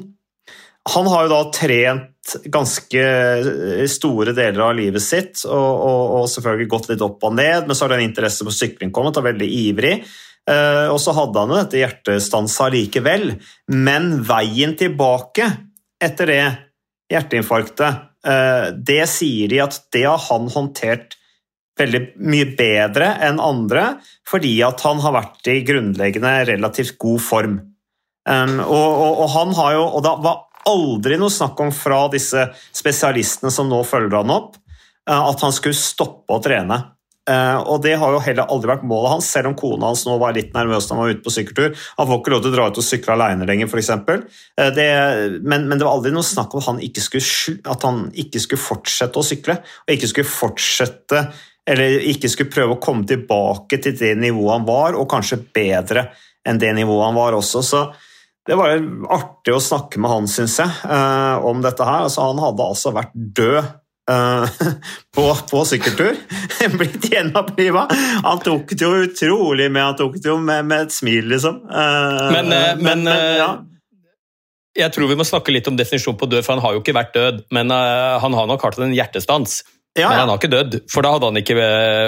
han 0.88 1.12
har 1.12 1.27
jo 1.27 1.35
da 1.35 1.42
trent 1.53 2.14
ganske 2.53 3.03
store 3.91 4.35
deler 4.37 4.64
av 4.64 4.77
livet 4.79 5.05
sitt, 5.05 5.45
og, 5.47 5.53
og, 5.57 6.03
og 6.21 6.31
selvfølgelig 6.33 6.71
gått 6.73 6.88
litt 6.93 7.05
opp 7.05 7.25
og 7.29 7.37
ned, 7.38 7.67
men 7.67 7.77
så 7.77 7.87
har 7.87 7.97
den 7.97 8.09
interesse 8.09 8.47
for 8.47 8.55
sykling 8.55 8.93
kommet, 8.95 9.17
og 9.17 9.25
er 9.25 9.33
veldig 9.33 9.51
ivrig. 9.62 9.95
Eh, 10.49 10.87
og 10.88 10.99
så 11.03 11.14
hadde 11.17 11.43
han 11.43 11.53
jo 11.53 11.61
dette 11.61 11.83
hjertestansa 11.83 12.69
likevel, 12.73 13.33
men 13.75 14.11
veien 14.27 14.75
tilbake 14.79 15.49
etter 16.03 16.31
det 16.33 16.43
hjerteinfarktet, 17.12 18.05
eh, 18.25 18.67
det 18.77 19.03
sier 19.11 19.51
de 19.51 19.62
at 19.64 19.81
det 19.95 20.05
har 20.09 20.21
han 20.29 20.49
håndtert 20.53 21.17
veldig 21.79 22.03
mye 22.27 22.51
bedre 22.59 23.12
enn 23.25 23.41
andre, 23.43 23.99
fordi 24.29 24.57
at 24.67 24.83
han 24.87 25.03
har 25.05 25.14
vært 25.14 25.51
i 25.51 25.61
grunnleggende 25.67 26.35
relativt 26.49 26.99
god 27.01 27.23
form. 27.23 27.59
Um, 28.29 28.59
og, 28.61 28.88
og, 28.93 29.21
og 29.23 29.29
han 29.33 29.55
har 29.57 29.75
jo, 29.79 29.85
og 29.97 30.03
det 30.05 30.11
var 30.27 30.41
aldri 30.68 31.18
noe 31.20 31.33
snakk 31.33 31.59
om 31.64 31.72
fra 31.74 32.04
disse 32.12 32.48
spesialistene 32.76 33.52
som 33.54 33.68
nå 33.70 33.81
følger 33.88 34.20
han 34.20 34.33
opp, 34.35 34.57
eh, 35.09 35.18
at 35.18 35.44
han 35.44 35.54
skulle 35.54 35.78
stoppe 35.78 36.37
å 36.37 36.42
trene. 36.44 36.83
Eh, 37.28 37.59
og 37.68 37.83
det 37.85 37.96
har 38.00 38.14
jo 38.14 38.22
heller 38.24 38.48
aldri 38.48 38.70
vært 38.70 38.87
målet 38.88 39.12
hans, 39.16 39.28
selv 39.28 39.50
om 39.50 39.57
kona 39.59 39.90
hans 39.90 40.07
nå 40.09 40.14
var 40.20 40.33
litt 40.37 40.54
nervøs 40.57 40.87
da 40.88 40.94
han 40.94 41.02
var 41.02 41.12
ute 41.12 41.24
på 41.26 41.35
sykkeltur. 41.35 41.74
Han 41.98 42.09
får 42.09 42.22
ikke 42.22 42.33
lov 42.33 42.44
til 42.44 42.52
å 42.52 42.57
dra 42.57 42.68
ut 42.70 42.81
og 42.81 42.87
sykle 42.87 43.16
alene 43.16 43.48
lenger, 43.48 43.68
f.eks. 43.68 43.90
Eh, 43.98 44.81
men, 45.42 45.68
men 45.68 45.76
det 45.76 45.85
var 45.85 45.98
aldri 45.98 46.14
noe 46.14 46.24
snakk 46.24 46.57
om 46.57 46.62
at 46.62 46.70
han, 46.70 46.81
skulle, 47.04 47.59
at 47.74 47.85
han 47.85 48.02
ikke 48.24 48.42
skulle 48.44 48.64
fortsette 48.64 49.20
å 49.20 49.26
sykle, 49.26 49.59
og 49.85 49.94
ikke 49.94 50.12
skulle 50.14 50.33
fortsette 50.33 51.22
eller 51.68 52.00
ikke 52.09 52.31
skulle 52.33 52.52
prøve 52.52 52.78
å 52.78 52.81
komme 52.81 53.04
tilbake 53.04 53.76
til 53.85 53.96
det 53.98 54.14
nivået 54.16 54.54
han 54.54 54.68
var, 54.68 54.96
og 54.96 55.11
kanskje 55.11 55.42
bedre 55.52 56.07
enn 56.48 56.61
det 56.61 56.70
nivået 56.78 57.11
han 57.11 57.18
var 57.18 57.37
også. 57.37 57.61
Så 57.61 57.83
det 58.48 58.56
var 58.56 58.78
artig 59.12 59.52
å 59.52 59.61
snakke 59.61 60.00
med 60.00 60.08
han, 60.08 60.28
syns 60.30 60.56
jeg, 60.62 60.72
eh, 60.88 61.44
om 61.44 61.61
dette 61.64 61.84
her. 61.84 62.06
Altså, 62.06 62.30
han 62.30 62.40
hadde 62.40 62.64
altså 62.64 62.92
vært 62.96 63.12
død 63.12 63.58
eh, 63.61 64.61
på, 65.16 65.24
på 65.50 65.64
sykkeltur. 65.68 66.16
Blitt 66.80 67.08
gjenoppliva. 67.12 67.84
Han 68.24 68.40
tok 68.44 68.72
det 68.72 68.87
jo 68.87 69.04
utrolig 69.04 69.68
med, 69.68 69.82
han 69.90 69.98
tok 70.00 70.16
det 70.16 70.32
jo 70.32 70.38
med, 70.40 70.64
med 70.70 70.87
et 70.87 70.96
smil, 70.96 71.28
liksom. 71.34 71.61
Eh, 71.68 72.22
Men, 72.38 72.48
men, 72.54 72.84
men, 72.87 73.04
eh, 73.12 73.37
ja. 73.42 73.50
jeg 74.80 74.96
tror 74.96 75.12
vi 75.12 75.18
må 75.20 75.28
snakke 75.28 75.52
litt 75.52 75.68
om 75.68 75.76
definisjon 75.76 76.16
på 76.16 76.30
død, 76.32 76.40
for 76.46 76.56
han 76.56 76.64
har 76.64 76.78
jo 76.78 76.80
ikke 76.80 76.96
vært 76.96 77.12
død. 77.18 77.44
Men 77.52 77.74
han 77.74 78.38
har 78.40 78.48
nok 78.48 78.64
hatt 78.64 78.80
en 78.80 78.96
hjertestans. 78.96 79.61
Ja, 79.98 80.08
Men 80.08 80.22
han 80.22 80.32
har 80.32 80.40
ikke 80.40 80.54
dødd, 80.56 80.80
for 80.88 81.04
da 81.04 81.12
hadde 81.16 81.28
han 81.32 81.40
ikke 81.40 81.56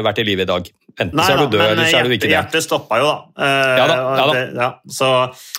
vært 0.07 0.21
i 0.23 0.25
live 0.25 0.45
i 0.45 0.49
dag. 0.49 0.73
Enten 1.01 1.17
Nei 1.17 1.25
så 1.27 1.33
er 1.33 1.39
du 1.41 1.55
død, 1.57 1.63
eller 1.71 1.87
så 1.89 2.01
er 2.03 2.09
du 2.11 2.13
ikke 2.17 2.27
det. 2.29 2.35
hjertet 2.35 2.65
stoppa 2.67 2.99
jo, 3.01 3.07
da. 3.09 3.47
Eh, 3.47 3.77
Ja 3.81 3.87
da, 3.89 3.95
ja 4.19 4.27
da. 4.27 4.43
Ja. 4.61 4.69
Så, 4.85 5.09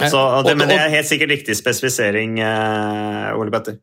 så, 0.06 0.20
Og- 0.42 0.46
det, 0.46 0.54
men 0.60 0.70
det 0.70 0.78
er 0.78 0.94
helt 0.94 1.10
sikkert 1.10 1.34
riktig 1.34 1.56
spesifisering, 1.58 2.38
eh, 2.46 3.32
Ole 3.40 3.52
Petter. 3.54 3.80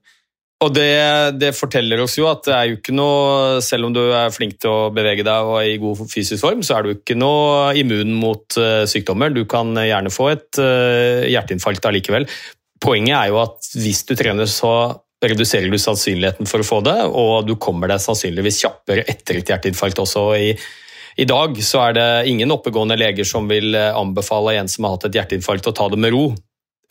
Og 0.59 0.73
det, 0.75 1.38
det 1.38 1.53
forteller 1.55 2.01
oss 2.03 2.16
jo 2.18 2.25
at 2.27 2.40
det 2.49 2.55
er 2.57 2.64
jo 2.66 2.79
ikke 2.81 2.90
noe 2.99 3.61
Selv 3.62 3.87
om 3.87 3.92
du 3.94 4.01
er 4.11 4.33
flink 4.35 4.57
til 4.59 4.73
å 4.73 4.88
bevege 4.90 5.23
deg 5.23 5.47
og 5.47 5.61
er 5.61 5.68
i 5.71 5.77
god 5.79 6.01
fysisk 6.11 6.42
form, 6.42 6.64
så 6.66 6.75
er 6.81 6.83
du 6.88 6.97
ikke 6.97 7.14
noe 7.14 7.68
immun 7.79 8.11
mot 8.18 8.57
eh, 8.59 8.83
sykdommer. 8.90 9.31
Du 9.31 9.44
kan 9.47 9.71
gjerne 9.79 10.11
få 10.11 10.33
et 10.33 10.59
eh, 10.59 11.29
hjerteinfarkt 11.31 11.87
allikevel. 11.87 12.27
Poenget 12.83 13.14
er 13.21 13.31
jo 13.31 13.38
at 13.44 13.71
hvis 13.79 14.03
du 14.11 14.16
trener, 14.18 14.51
så 14.51 14.73
reduserer 15.23 15.71
du 15.71 15.79
sannsynligheten 15.83 16.47
for 16.47 16.62
å 16.62 16.66
få 16.66 16.77
det, 16.87 16.97
og 17.07 17.47
du 17.49 17.55
kommer 17.59 17.90
deg 17.90 18.03
sannsynligvis 18.03 18.61
kjappere 18.62 19.03
etter 19.11 19.40
et 19.40 19.49
hjerteinfarkt 19.51 19.99
også. 20.03 20.27
I, 20.38 20.53
I 21.18 21.26
dag 21.26 21.57
så 21.66 21.88
er 21.88 21.96
det 21.96 22.11
ingen 22.31 22.52
oppegående 22.54 22.96
leger 22.98 23.26
som 23.26 23.48
vil 23.50 23.74
eh, 23.74 23.94
anbefale 23.96 24.54
en 24.59 24.68
som 24.70 24.87
har 24.87 24.94
hatt 24.94 25.09
et 25.09 25.18
hjerteinfarkt 25.18 25.66
å 25.66 25.74
ta 25.74 25.88
det 25.90 25.98
med 25.98 26.14
ro. 26.14 26.28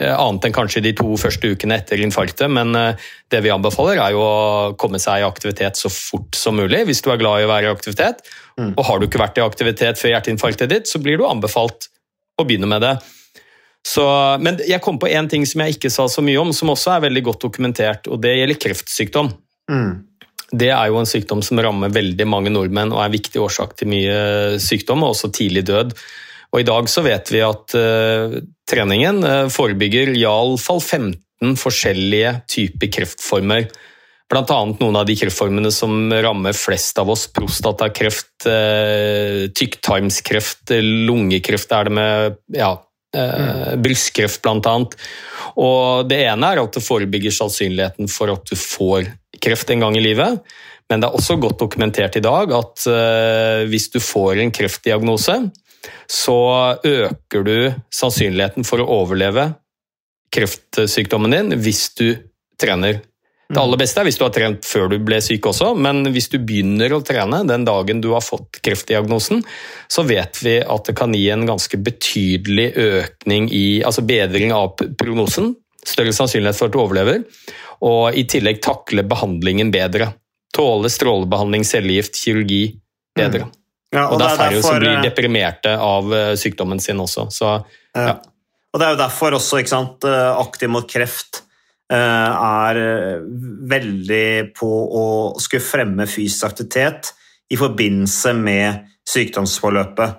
Eh, 0.01 0.11
Annet 0.11 0.49
enn 0.49 0.55
kanskje 0.55 0.83
de 0.83 0.91
to 0.97 1.15
første 1.17 1.53
ukene 1.53 1.77
etter 1.79 2.01
infarktet, 2.03 2.51
men 2.51 2.75
eh, 2.75 3.07
det 3.31 3.39
vi 3.45 3.53
anbefaler 3.53 4.01
er 4.03 4.15
jo 4.17 4.25
å 4.25 4.73
komme 4.79 4.99
seg 4.99 5.21
i 5.21 5.27
aktivitet 5.27 5.79
så 5.79 5.91
fort 5.93 6.35
som 6.35 6.59
mulig, 6.59 6.83
hvis 6.89 7.01
du 7.05 7.11
er 7.13 7.21
glad 7.21 7.41
i 7.41 7.47
å 7.47 7.51
være 7.53 7.69
i 7.69 7.71
aktivitet. 7.71 8.25
Og 8.57 8.83
har 8.87 8.99
du 8.99 9.05
ikke 9.07 9.21
vært 9.21 9.37
i 9.37 9.45
aktivitet 9.45 9.99
før 10.01 10.15
hjerteinfarktet 10.15 10.71
ditt, 10.73 10.89
så 10.89 10.99
blir 10.99 11.21
du 11.21 11.27
anbefalt 11.27 11.87
å 12.41 12.45
begynne 12.45 12.69
med 12.69 12.83
det. 12.83 12.95
Så, 13.87 14.03
men 14.43 14.57
jeg 14.67 14.81
kom 14.83 14.97
på 14.99 15.07
en 15.13 15.29
ting 15.31 15.45
som 15.47 15.61
jeg 15.63 15.77
ikke 15.77 15.91
sa 15.93 16.07
så 16.11 16.23
mye 16.25 16.41
om, 16.41 16.51
som 16.51 16.73
også 16.73 16.95
er 16.95 17.05
veldig 17.05 17.23
godt 17.29 17.45
dokumentert, 17.45 18.09
og 18.11 18.19
det 18.25 18.33
gjelder 18.35 18.59
kreftsykdom. 18.65 19.29
Mm. 19.71 19.91
Det 20.47 20.69
er 20.71 20.87
jo 20.87 21.01
en 21.01 21.09
sykdom 21.09 21.41
som 21.43 21.59
rammer 21.59 21.91
veldig 21.91 22.27
mange 22.29 22.51
nordmenn 22.53 22.93
og 22.93 23.01
er 23.01 23.09
en 23.09 23.17
viktig 23.17 23.41
årsak 23.43 23.75
til 23.79 23.91
mye 23.91 24.55
sykdom, 24.63 25.03
og 25.03 25.15
også 25.15 25.31
tidlig 25.35 25.65
død. 25.67 25.91
Og 26.53 26.61
I 26.61 26.67
dag 26.67 26.87
så 26.87 27.03
vet 27.03 27.31
vi 27.33 27.43
at 27.43 27.75
uh, 27.75 28.37
treningen 28.69 29.19
uh, 29.25 29.49
forebygger 29.51 30.13
iallfall 30.15 30.79
15 30.79 31.57
forskjellige 31.59 32.37
typer 32.47 32.93
kreftformer. 32.95 33.67
Annet 34.27 34.81
noen 34.83 34.97
av 34.99 35.05
de 35.07 35.15
kreftformene 35.15 35.71
som 35.71 36.11
rammer 36.11 36.55
flest 36.55 36.97
av 36.99 37.11
oss. 37.11 37.27
Prostatakreft, 37.31 38.47
uh, 38.47 39.47
tykktarmskreft, 39.51 40.71
lungekreft 41.07 41.75
er 41.75 41.87
det 41.87 41.97
med 41.99 42.39
ja, 42.55 42.73
eh, 43.15 43.75
brystkreft 43.79 44.45
annet. 44.47 44.95
Og 45.57 46.07
det 46.09 46.21
ene 46.27 46.51
er 46.51 46.61
at 46.61 46.75
det 46.75 46.83
forebygger 46.85 47.33
sannsynligheten 47.33 48.11
for 48.11 48.33
at 48.33 48.47
du 48.47 48.55
får 48.59 49.07
kreft 49.47 49.71
en 49.71 49.87
gang 49.87 49.97
i 49.97 50.03
livet. 50.03 50.43
Men 50.87 51.01
det 51.01 51.09
er 51.09 51.17
også 51.19 51.35
godt 51.41 51.59
dokumentert 51.63 52.15
i 52.19 52.23
dag 52.23 52.51
at 52.55 52.85
eh, 52.91 53.65
hvis 53.71 53.89
du 53.91 53.99
får 54.03 54.43
en 54.43 54.53
kreftdiagnose, 54.55 55.39
så 56.11 56.39
øker 56.83 57.43
du 57.47 57.57
sannsynligheten 57.93 58.67
for 58.67 58.83
å 58.83 58.89
overleve 59.01 59.51
kreftsykdommen 60.33 61.35
din 61.35 61.59
hvis 61.63 61.89
du 61.99 62.09
trener. 62.59 63.01
Det 63.47 63.61
aller 63.61 63.79
beste 63.79 64.01
er 64.01 64.07
hvis 64.09 64.17
du 64.19 64.25
har 64.25 64.33
trent 64.35 64.65
før 64.67 64.89
du 64.91 64.97
ble 65.07 65.21
syk 65.23 65.45
også, 65.47 65.69
men 65.79 66.09
hvis 66.11 66.27
du 66.33 66.35
begynner 66.43 66.91
å 66.91 66.99
trene 67.05 67.45
den 67.47 67.63
dagen 67.67 68.01
du 68.03 68.09
har 68.11 68.23
fått 68.25 68.59
kreftdiagnosen, 68.63 69.39
så 69.87 70.03
vet 70.07 70.41
vi 70.43 70.57
at 70.59 70.89
det 70.89 70.95
kan 70.99 71.15
gi 71.15 71.29
en 71.31 71.45
ganske 71.47 71.79
betydelig 71.79 72.73
økning 72.75 73.47
i 73.55 73.79
Altså 73.87 74.03
bedring 74.03 74.51
av 74.55 74.75
prognosen. 74.99 75.53
Større 75.87 76.13
sannsynlighet 76.15 76.57
for 76.59 76.69
at 76.69 76.75
du 76.75 76.81
overlever. 76.81 77.23
Og 77.87 78.17
i 78.17 78.25
tillegg 78.29 78.59
takle 78.65 79.05
behandlingen 79.07 79.71
bedre. 79.73 80.11
Tåle 80.55 80.89
strålebehandling, 80.91 81.65
cellegift, 81.67 82.17
kirurgi 82.19 82.63
bedre. 83.17 83.47
Mm. 83.47 83.55
Ja, 83.95 84.07
og, 84.09 84.19
det 84.19 84.27
er 84.27 84.39
færre 84.41 84.63
som 84.65 84.79
blir 84.81 84.93
eh, 84.97 85.03
deprimerte 85.05 85.73
av 85.79 86.09
eh, 86.15 86.33
sykdommen 86.39 86.81
sin 86.83 86.99
også. 87.03 87.29
Så 87.31 87.53
Ja. 87.95 88.17
Og 88.75 88.81
det 88.81 88.85
er 88.85 88.93
jo 88.93 88.99
derfor 88.99 89.33
også 89.37 89.61
sant, 89.65 90.03
eh, 90.05 90.31
Aktiv 90.37 90.69
mot 90.69 90.87
kreft 90.89 91.43
er 91.87 92.77
veldig 93.71 94.51
på 94.59 94.67
å 94.67 95.05
skulle 95.39 95.63
fremme 95.63 96.03
fysisk 96.03 96.43
aktivitet 96.43 97.13
i 97.47 97.55
forbindelse 97.55 98.33
med 98.35 98.89
sykdomsforløpet. 99.07 100.17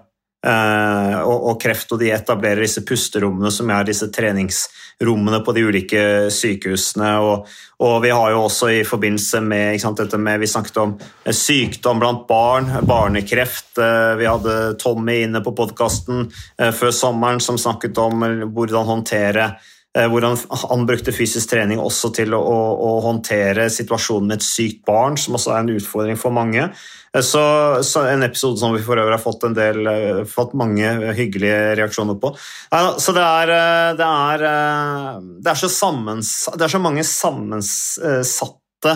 Eh, 0.48 1.20
og, 1.28 1.58
kreft, 1.60 1.90
og 1.92 2.00
de 2.00 2.12
etablerer 2.14 2.62
disse 2.64 2.80
pusterommene 2.86 3.50
som 3.52 3.68
er 3.74 3.84
disse 3.88 4.06
treningsrommene 4.14 5.42
på 5.44 5.54
de 5.56 5.64
ulike 5.68 6.02
sykehusene. 6.32 7.10
Og, 7.24 7.48
og 7.84 7.96
vi 8.04 8.12
har 8.14 8.32
jo 8.32 8.44
også 8.46 8.70
i 8.78 8.84
forbindelse 8.88 9.42
med, 9.44 9.80
sant, 9.82 10.00
dette 10.00 10.20
med 10.20 10.40
Vi 10.40 10.48
snakket 10.48 10.80
om 10.80 10.94
eh, 10.98 11.34
sykdom 11.36 12.00
blant 12.00 12.24
barn, 12.30 12.70
barnekreft. 12.88 13.74
Eh, 13.76 14.12
vi 14.20 14.28
hadde 14.30 14.58
Tommy 14.80 15.20
inne 15.26 15.42
på 15.44 15.56
podkasten 15.58 16.28
før 16.56 16.94
sommeren 16.94 17.42
som 17.42 17.58
snakket 17.60 17.98
om 18.00 18.24
hvordan 18.54 18.88
håndtere 18.88 19.52
eh, 19.96 20.08
hvordan 20.10 20.36
han 20.68 20.86
brukte 20.88 21.14
fysisk 21.14 21.50
trening 21.52 21.78
også 21.80 22.10
til 22.16 22.34
å, 22.36 22.40
å, 22.42 22.58
å 22.88 23.00
håndtere 23.06 23.68
situasjonen 23.72 24.28
med 24.28 24.36
et 24.40 24.46
sykt 24.46 24.84
barn, 24.88 25.16
som 25.20 25.36
også 25.38 25.54
er 25.54 25.60
en 25.62 25.76
utfordring 25.76 26.18
for 26.20 26.34
mange. 26.34 26.68
Eh, 27.14 27.22
Så, 27.24 27.42
så 27.82 28.04
En 28.08 28.22
episode 28.22 28.58
som 28.60 28.74
vi 28.74 28.82
for 28.84 29.00
øvrig 29.00 29.16
har 29.16 29.22
fått, 29.22 29.46
del, 29.56 29.86
eh, 29.86 30.24
fått 30.28 30.52
mange 30.58 31.14
hyggelige 31.16 31.76
reaksjoner 31.80 32.18
på. 32.20 32.34
Så 32.98 33.12
det 33.16 33.24
er, 33.24 33.46
det 33.96 34.08
er, 34.08 34.38
det 35.40 35.50
er, 35.50 35.58
så, 35.58 35.68
sammens, 35.72 36.48
det 36.54 36.64
er 36.66 36.74
så 36.76 36.82
mange 36.82 37.04
sammensatte 37.06 38.92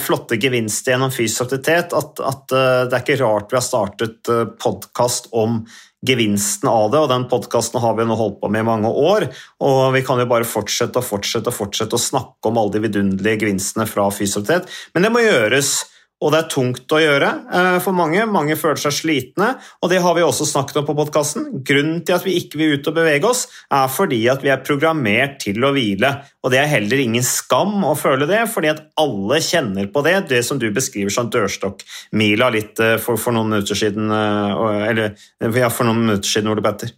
flotte 0.00 0.38
gevinster 0.40 0.94
gjennom 0.94 1.12
fysisk 1.12 1.44
aktivitet 1.44 1.92
at, 1.96 2.20
at 2.24 2.54
eh, 2.56 2.82
det 2.88 2.96
er 2.96 3.04
ikke 3.04 3.20
rart 3.20 3.52
vi 3.52 3.58
har 3.58 3.66
startet 3.66 4.30
uh, 4.32 4.46
podkast 4.62 5.28
om 5.36 5.60
gevinsten 6.06 6.70
av 6.70 6.86
det, 6.94 7.00
og 7.02 7.10
den 7.12 7.26
podkasten 7.28 7.82
har 7.82 7.98
vi 7.98 8.06
nå 8.08 8.16
holdt 8.16 8.38
på 8.40 8.48
med 8.48 8.64
i 8.64 8.68
mange 8.70 8.88
år. 8.88 9.26
Og 9.60 9.80
vi 9.92 10.00
kan 10.06 10.20
jo 10.22 10.28
bare 10.30 10.48
fortsette 10.48 10.96
og 10.96 11.04
fortsette 11.04 11.52
og 11.52 11.58
fortsette 11.58 11.98
å 11.98 12.00
snakke 12.00 12.48
om 12.48 12.56
alle 12.56 12.72
de 12.78 12.84
vidunderlige 12.86 13.42
gevinstene 13.42 13.84
fra 13.84 14.06
fysisk 14.08 14.46
aktivitet, 14.46 14.72
men 14.94 15.04
det 15.04 15.12
må 15.12 15.24
gjøres. 15.26 15.74
Og 16.20 16.34
det 16.34 16.40
er 16.42 16.48
tungt 16.52 16.92
å 16.92 17.00
gjøre 17.00 17.28
eh, 17.48 17.76
for 17.80 17.96
mange. 17.96 18.26
Mange 18.28 18.56
føler 18.60 18.80
seg 18.82 18.92
slitne, 18.92 19.54
og 19.80 19.92
det 19.92 20.02
har 20.04 20.16
vi 20.16 20.24
også 20.24 20.46
snakket 20.48 20.82
om 20.82 20.88
på 20.90 20.96
podkasten. 20.98 21.46
Grunnen 21.66 22.02
til 22.04 22.18
at 22.18 22.26
vi 22.26 22.36
ikke 22.36 22.60
vil 22.60 22.76
ut 22.76 22.90
og 22.92 22.98
bevege 22.98 23.30
oss, 23.30 23.46
er 23.72 23.88
fordi 23.92 24.20
at 24.32 24.44
vi 24.44 24.52
er 24.52 24.60
programmert 24.66 25.38
til 25.46 25.64
å 25.64 25.72
hvile. 25.76 26.12
Og 26.44 26.52
det 26.52 26.60
er 26.60 26.72
heller 26.74 27.00
ingen 27.00 27.24
skam 27.24 27.80
å 27.88 27.96
føle 27.98 28.28
det, 28.28 28.42
fordi 28.52 28.72
at 28.74 28.84
alle 29.00 29.40
kjenner 29.44 29.88
på 29.92 30.04
det. 30.04 30.16
Det 30.34 30.44
som 30.44 30.60
du 30.60 30.68
beskriver 30.74 31.14
som 31.14 31.32
dørstokkmila 31.32 32.52
litt 32.52 32.84
eh, 32.84 32.98
for, 33.00 33.20
for 33.20 33.36
noen 33.36 33.54
minutter 33.54 33.80
siden, 33.80 34.12
eh, 34.12 34.88
eller 34.92 35.14
ja, 35.56 35.72
for 35.72 35.88
noen 35.88 36.04
minutter 36.04 36.36
siden, 36.36 36.52
Ole 36.52 36.64
Petter. 36.64 36.92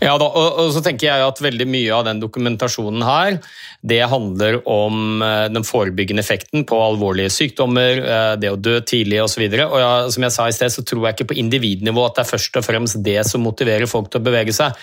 Ja, 0.00 0.14
da, 0.16 0.26
og, 0.28 0.60
og 0.62 0.70
så 0.72 0.80
tenker 0.84 1.08
jeg 1.08 1.24
at 1.26 1.42
veldig 1.44 1.66
mye 1.68 1.90
av 1.92 2.06
den 2.06 2.20
dokumentasjonen 2.22 3.02
her, 3.04 3.36
det 3.84 3.98
handler 4.08 4.60
om 4.68 5.20
eh, 5.24 5.48
den 5.52 5.66
forebyggende 5.66 6.24
effekten 6.24 6.64
på 6.68 6.78
alvorlige 6.80 7.32
sykdommer, 7.34 8.00
eh, 8.00 8.30
det 8.40 8.52
å 8.52 8.60
dø 8.60 8.78
tidlig 8.86 9.20
osv. 9.24 9.44
Og, 9.50 9.58
og 9.66 9.82
ja, 9.82 9.90
som 10.14 10.24
jeg 10.24 10.36
sa 10.36 10.48
i 10.48 10.56
sted, 10.56 10.72
så 10.72 10.86
tror 10.86 11.04
jeg 11.04 11.18
ikke 11.18 11.32
på 11.34 11.40
individnivå 11.42 12.06
at 12.06 12.16
det 12.16 12.24
er 12.24 12.32
først 12.32 12.62
og 12.62 12.66
fremst 12.70 13.02
det 13.04 13.18
som 13.28 13.44
motiverer 13.44 13.90
folk 13.90 14.08
til 14.08 14.22
å 14.22 14.28
bevege 14.30 14.56
seg. 14.56 14.78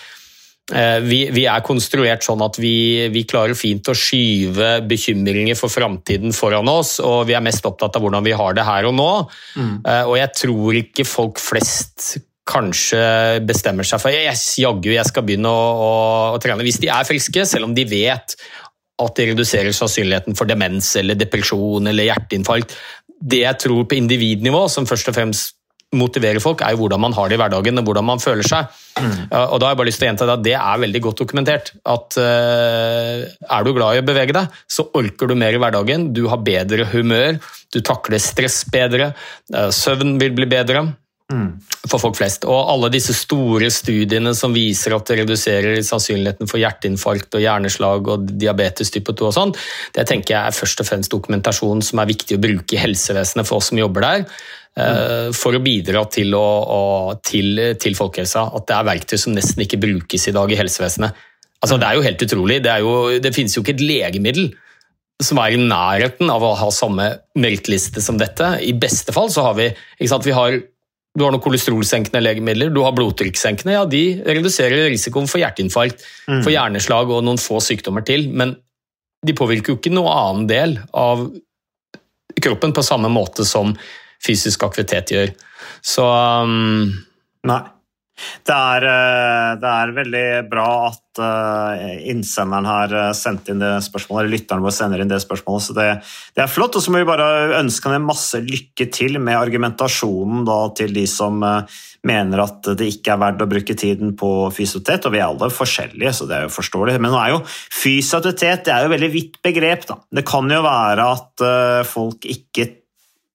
Eh, 0.68 1.00
Vi, 1.08 1.20
vi 1.34 1.48
er 1.50 1.66
konstruert 1.66 2.22
sånn 2.22 2.44
at 2.44 2.60
vi, 2.62 3.08
vi 3.10 3.26
klarer 3.26 3.58
fint 3.58 3.90
å 3.90 3.96
skyve 3.98 4.76
bekymringer 4.86 5.58
for 5.58 5.72
framtiden 5.72 6.36
foran 6.36 6.70
oss, 6.70 6.98
og 7.02 7.24
vi 7.30 7.34
er 7.34 7.42
mest 7.42 7.66
opptatt 7.66 7.98
av 7.98 8.06
hvordan 8.06 8.28
vi 8.28 8.38
har 8.38 8.54
det 8.54 8.70
her 8.70 8.86
og 8.86 8.94
nå. 9.00 9.12
Mm. 9.58 9.76
Og 10.12 10.16
jeg 10.20 10.34
tror 10.44 10.82
ikke 10.84 11.08
folk 11.08 11.42
flest 11.42 12.20
kanskje 12.48 13.02
bestemmer 13.46 13.86
seg 13.86 14.00
for 14.02 14.14
yes, 14.14 14.54
jaggu 14.62 14.94
jeg 14.94 15.06
skal 15.08 15.26
begynne 15.26 15.50
å, 15.52 15.66
å, 15.84 15.92
å 16.36 16.40
trene 16.42 16.64
hvis 16.66 16.80
de 16.82 16.90
er 16.92 17.06
friske, 17.08 17.44
selv 17.48 17.68
om 17.68 17.76
de 17.76 17.84
vet 17.88 18.38
at 18.98 19.14
det 19.18 19.28
reduserer 19.30 19.74
sannsynligheten 19.76 20.36
for 20.38 20.48
demens 20.48 20.90
eller 20.98 21.18
depresjon 21.18 21.86
eller 21.86 22.08
hjerteinfarkt. 22.08 22.74
Det 23.18 23.44
jeg 23.44 23.62
tror 23.62 23.86
på 23.86 23.98
individnivå, 23.98 24.64
som 24.70 24.88
først 24.88 25.10
og 25.12 25.16
fremst 25.16 25.54
motiverer 25.96 26.42
folk, 26.42 26.60
er 26.60 26.74
jo 26.74 26.82
hvordan 26.82 27.00
man 27.00 27.14
har 27.16 27.30
det 27.30 27.38
i 27.38 27.40
hverdagen 27.40 27.80
og 27.80 27.86
hvordan 27.88 28.04
man 28.04 28.20
føler 28.20 28.44
seg. 28.44 28.68
Mm. 28.98 29.14
Og 29.30 29.56
da 29.56 29.68
har 29.68 29.72
jeg 29.72 29.80
bare 29.80 29.88
lyst 29.88 30.02
til 30.02 30.06
å 30.06 30.10
gjenta 30.10 30.28
at 30.34 30.44
det 30.44 30.54
er 30.58 30.82
veldig 30.82 31.02
godt 31.06 31.22
dokumentert. 31.22 31.72
At 31.88 32.18
uh, 32.20 33.24
er 33.24 33.64
du 33.64 33.72
glad 33.76 33.96
i 33.96 34.02
å 34.02 34.06
bevege 34.06 34.36
deg, 34.36 34.58
så 34.68 34.84
orker 34.98 35.30
du 35.30 35.36
mer 35.38 35.56
i 35.56 35.62
hverdagen. 35.62 36.10
Du 36.12 36.26
har 36.28 36.44
bedre 36.44 36.90
humør, 36.92 37.38
du 37.72 37.80
takler 37.86 38.20
stress 38.20 38.64
bedre, 38.68 39.14
uh, 39.54 39.70
søvn 39.74 40.18
vil 40.20 40.36
bli 40.36 40.50
bedre 40.50 40.90
for 41.88 42.00
folk 42.00 42.16
flest. 42.16 42.44
Og 42.48 42.70
alle 42.72 42.90
disse 42.92 43.14
store 43.16 43.68
studiene 43.72 44.34
som 44.36 44.54
viser 44.56 44.94
at 44.96 45.08
det 45.08 45.18
reduserer 45.22 45.80
sannsynligheten 45.84 46.48
for 46.48 46.60
hjerteinfarkt 46.60 47.36
og 47.36 47.44
hjerneslag 47.44 48.08
og 48.14 48.30
diabetes 48.40 48.92
type 48.94 49.12
2 49.12 49.26
og 49.28 49.34
sånn, 49.36 49.54
det 49.96 50.06
tenker 50.08 50.34
jeg 50.34 50.40
er 50.40 50.56
først 50.56 50.80
og 50.82 50.88
fremst 50.88 51.12
dokumentasjon 51.12 51.82
som 51.84 52.00
er 52.00 52.10
viktig 52.10 52.38
å 52.38 52.42
bruke 52.42 52.76
i 52.76 52.80
helsevesenet 52.80 53.48
for 53.48 53.60
oss 53.60 53.68
som 53.72 53.80
jobber 53.80 54.06
der. 54.06 54.24
eh, 54.78 55.28
For 55.36 55.56
å 55.56 55.60
bidra 55.64 56.04
til, 56.12 56.32
å, 56.34 56.46
å, 56.78 56.80
til, 57.24 57.76
til 57.80 57.98
folkehelsa. 57.98 58.46
At 58.56 58.68
det 58.70 58.78
er 58.78 58.88
verktøy 58.88 59.18
som 59.18 59.36
nesten 59.36 59.64
ikke 59.64 59.80
brukes 59.84 60.28
i 60.28 60.34
dag 60.36 60.52
i 60.52 60.60
helsevesenet. 60.60 61.26
Altså, 61.58 61.76
det 61.76 61.88
er 61.88 61.98
jo 61.98 62.06
helt 62.06 62.22
utrolig. 62.22 62.62
Det, 62.62 62.78
jo, 62.80 62.96
det 63.20 63.34
finnes 63.34 63.56
jo 63.56 63.64
ikke 63.64 63.76
et 63.76 63.84
legemiddel 63.84 64.52
som 65.20 65.40
er 65.42 65.56
i 65.56 65.58
nærheten 65.58 66.30
av 66.30 66.44
å 66.46 66.54
ha 66.54 66.68
samme 66.70 67.08
merittliste 67.34 68.00
som 68.00 68.16
dette. 68.20 68.52
I 68.62 68.72
beste 68.78 69.12
fall 69.12 69.32
så 69.34 69.48
har 69.48 69.56
vi, 69.58 69.66
ikke 69.98 70.12
sant, 70.12 70.28
vi 70.28 70.36
har 70.36 70.60
du 71.18 71.24
har 71.26 71.34
noen 71.34 71.42
kolesterolsenkende 71.42 72.22
legemidler, 72.22 72.70
du 72.72 72.80
har 72.84 72.94
blodtrykkssenkende. 72.96 73.74
Ja, 73.74 73.84
de 73.88 74.02
reduserer 74.26 74.88
risikoen 74.92 75.28
for 75.30 75.42
hjerteinfarkt, 75.42 76.04
for 76.28 76.52
hjerneslag 76.54 77.10
og 77.12 77.24
noen 77.26 77.40
få 77.42 77.60
sykdommer 77.64 78.06
til. 78.06 78.28
Men 78.30 78.54
de 79.26 79.34
påvirker 79.36 79.74
jo 79.74 79.80
ikke 79.80 79.94
noen 79.94 80.12
annen 80.14 80.48
del 80.50 80.76
av 80.96 81.26
kroppen 82.38 82.74
på 82.76 82.84
samme 82.86 83.10
måte 83.10 83.46
som 83.48 83.74
fysisk 84.24 84.62
aktivitet 84.66 85.12
gjør. 85.14 85.34
Så 85.84 86.06
um, 86.06 86.94
Nei. 87.48 87.60
Det 88.46 88.54
er, 88.54 88.86
eh, 88.88 89.50
det 89.60 89.72
er 89.72 89.94
veldig 89.96 90.26
bra 90.50 90.68
at 90.88 91.20
eh, 91.22 91.98
innsenderen 92.10 92.68
har 92.68 92.94
eh, 92.94 93.10
sendt 93.16 93.50
inn 93.52 93.62
det 93.62 93.74
spørsmålet, 93.86 94.24
eller 94.24 94.34
lytteren 94.36 94.64
vår 94.64 94.74
sender 94.74 95.02
inn 95.02 95.10
det 95.10 95.20
spørsmålet, 95.24 95.66
så 95.66 95.76
det, 95.76 95.88
det 96.36 96.44
er 96.44 96.50
flott. 96.50 96.78
Og 96.78 96.84
så 96.84 96.94
må 96.94 97.02
vi 97.02 97.10
bare 97.10 97.58
ønske 97.60 97.90
henne 97.90 98.06
masse 98.06 98.40
lykke 98.44 98.88
til 98.94 99.20
med 99.22 99.38
argumentasjonen 99.38 100.46
da, 100.48 100.58
til 100.78 100.94
de 100.96 101.04
som 101.10 101.42
mener 102.08 102.40
at 102.40 102.70
det 102.78 102.86
ikke 102.92 103.14
er 103.14 103.20
verdt 103.20 103.44
å 103.44 103.50
bruke 103.50 103.76
tiden 103.78 104.14
på 104.18 104.32
fysiotet. 104.54 105.06
og 105.06 105.14
vi 105.14 105.20
er 105.20 105.28
alle 105.28 105.50
forskjellige, 105.52 106.14
så 106.14 106.28
det 106.30 106.38
er 106.38 106.46
jo 106.46 106.56
forståelig. 106.56 106.98
Men 107.02 107.14
nå 107.14 107.22
er 107.22 107.34
jo 107.34 107.44
fysioterapeut 107.48 108.66
det 108.68 108.74
er 108.74 108.86
jo 108.86 108.92
veldig 108.94 109.12
vidt 109.12 109.40
begrep. 109.44 109.86
Da. 109.88 109.98
Det 110.14 110.24
kan 110.28 110.50
jo 110.50 110.62
være 110.64 111.08
at 111.16 111.46
folk 111.88 112.26
ikke 112.28 112.68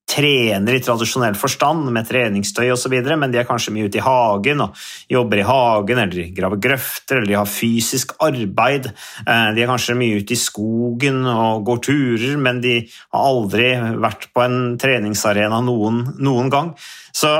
trener 0.08 0.76
i 0.76 0.82
tradisjonell 0.84 1.36
forstand 1.38 1.88
med 1.92 2.06
treningstøy 2.08 2.68
osv., 2.74 2.94
men 3.16 3.32
de 3.32 3.40
er 3.40 3.48
kanskje 3.48 3.72
mye 3.74 3.88
ute 3.88 3.98
i 4.00 4.04
hagen 4.04 4.60
og 4.66 4.84
jobber 5.10 5.40
i 5.40 5.46
hagen, 5.48 6.02
eller 6.02 6.14
de 6.14 6.28
graver 6.36 6.60
grøfter, 6.68 7.18
eller 7.18 7.32
de 7.32 7.38
har 7.38 7.50
fysisk 7.50 8.14
arbeid. 8.24 8.90
Eh, 9.24 9.48
De 9.56 9.64
er 9.64 9.70
kanskje 9.70 9.96
mye 9.98 10.20
ute 10.20 10.36
i 10.36 10.40
skogen 10.40 11.24
og 11.26 11.64
går 11.66 11.82
turer, 11.88 12.36
men 12.38 12.60
de 12.60 12.78
har 12.84 13.26
aldri 13.32 13.74
vært 13.96 14.30
på 14.34 14.44
en 14.44 14.78
treningsarena 14.80 15.60
noen, 15.64 16.04
noen 16.20 16.50
gang. 16.52 16.74
Så 17.14 17.34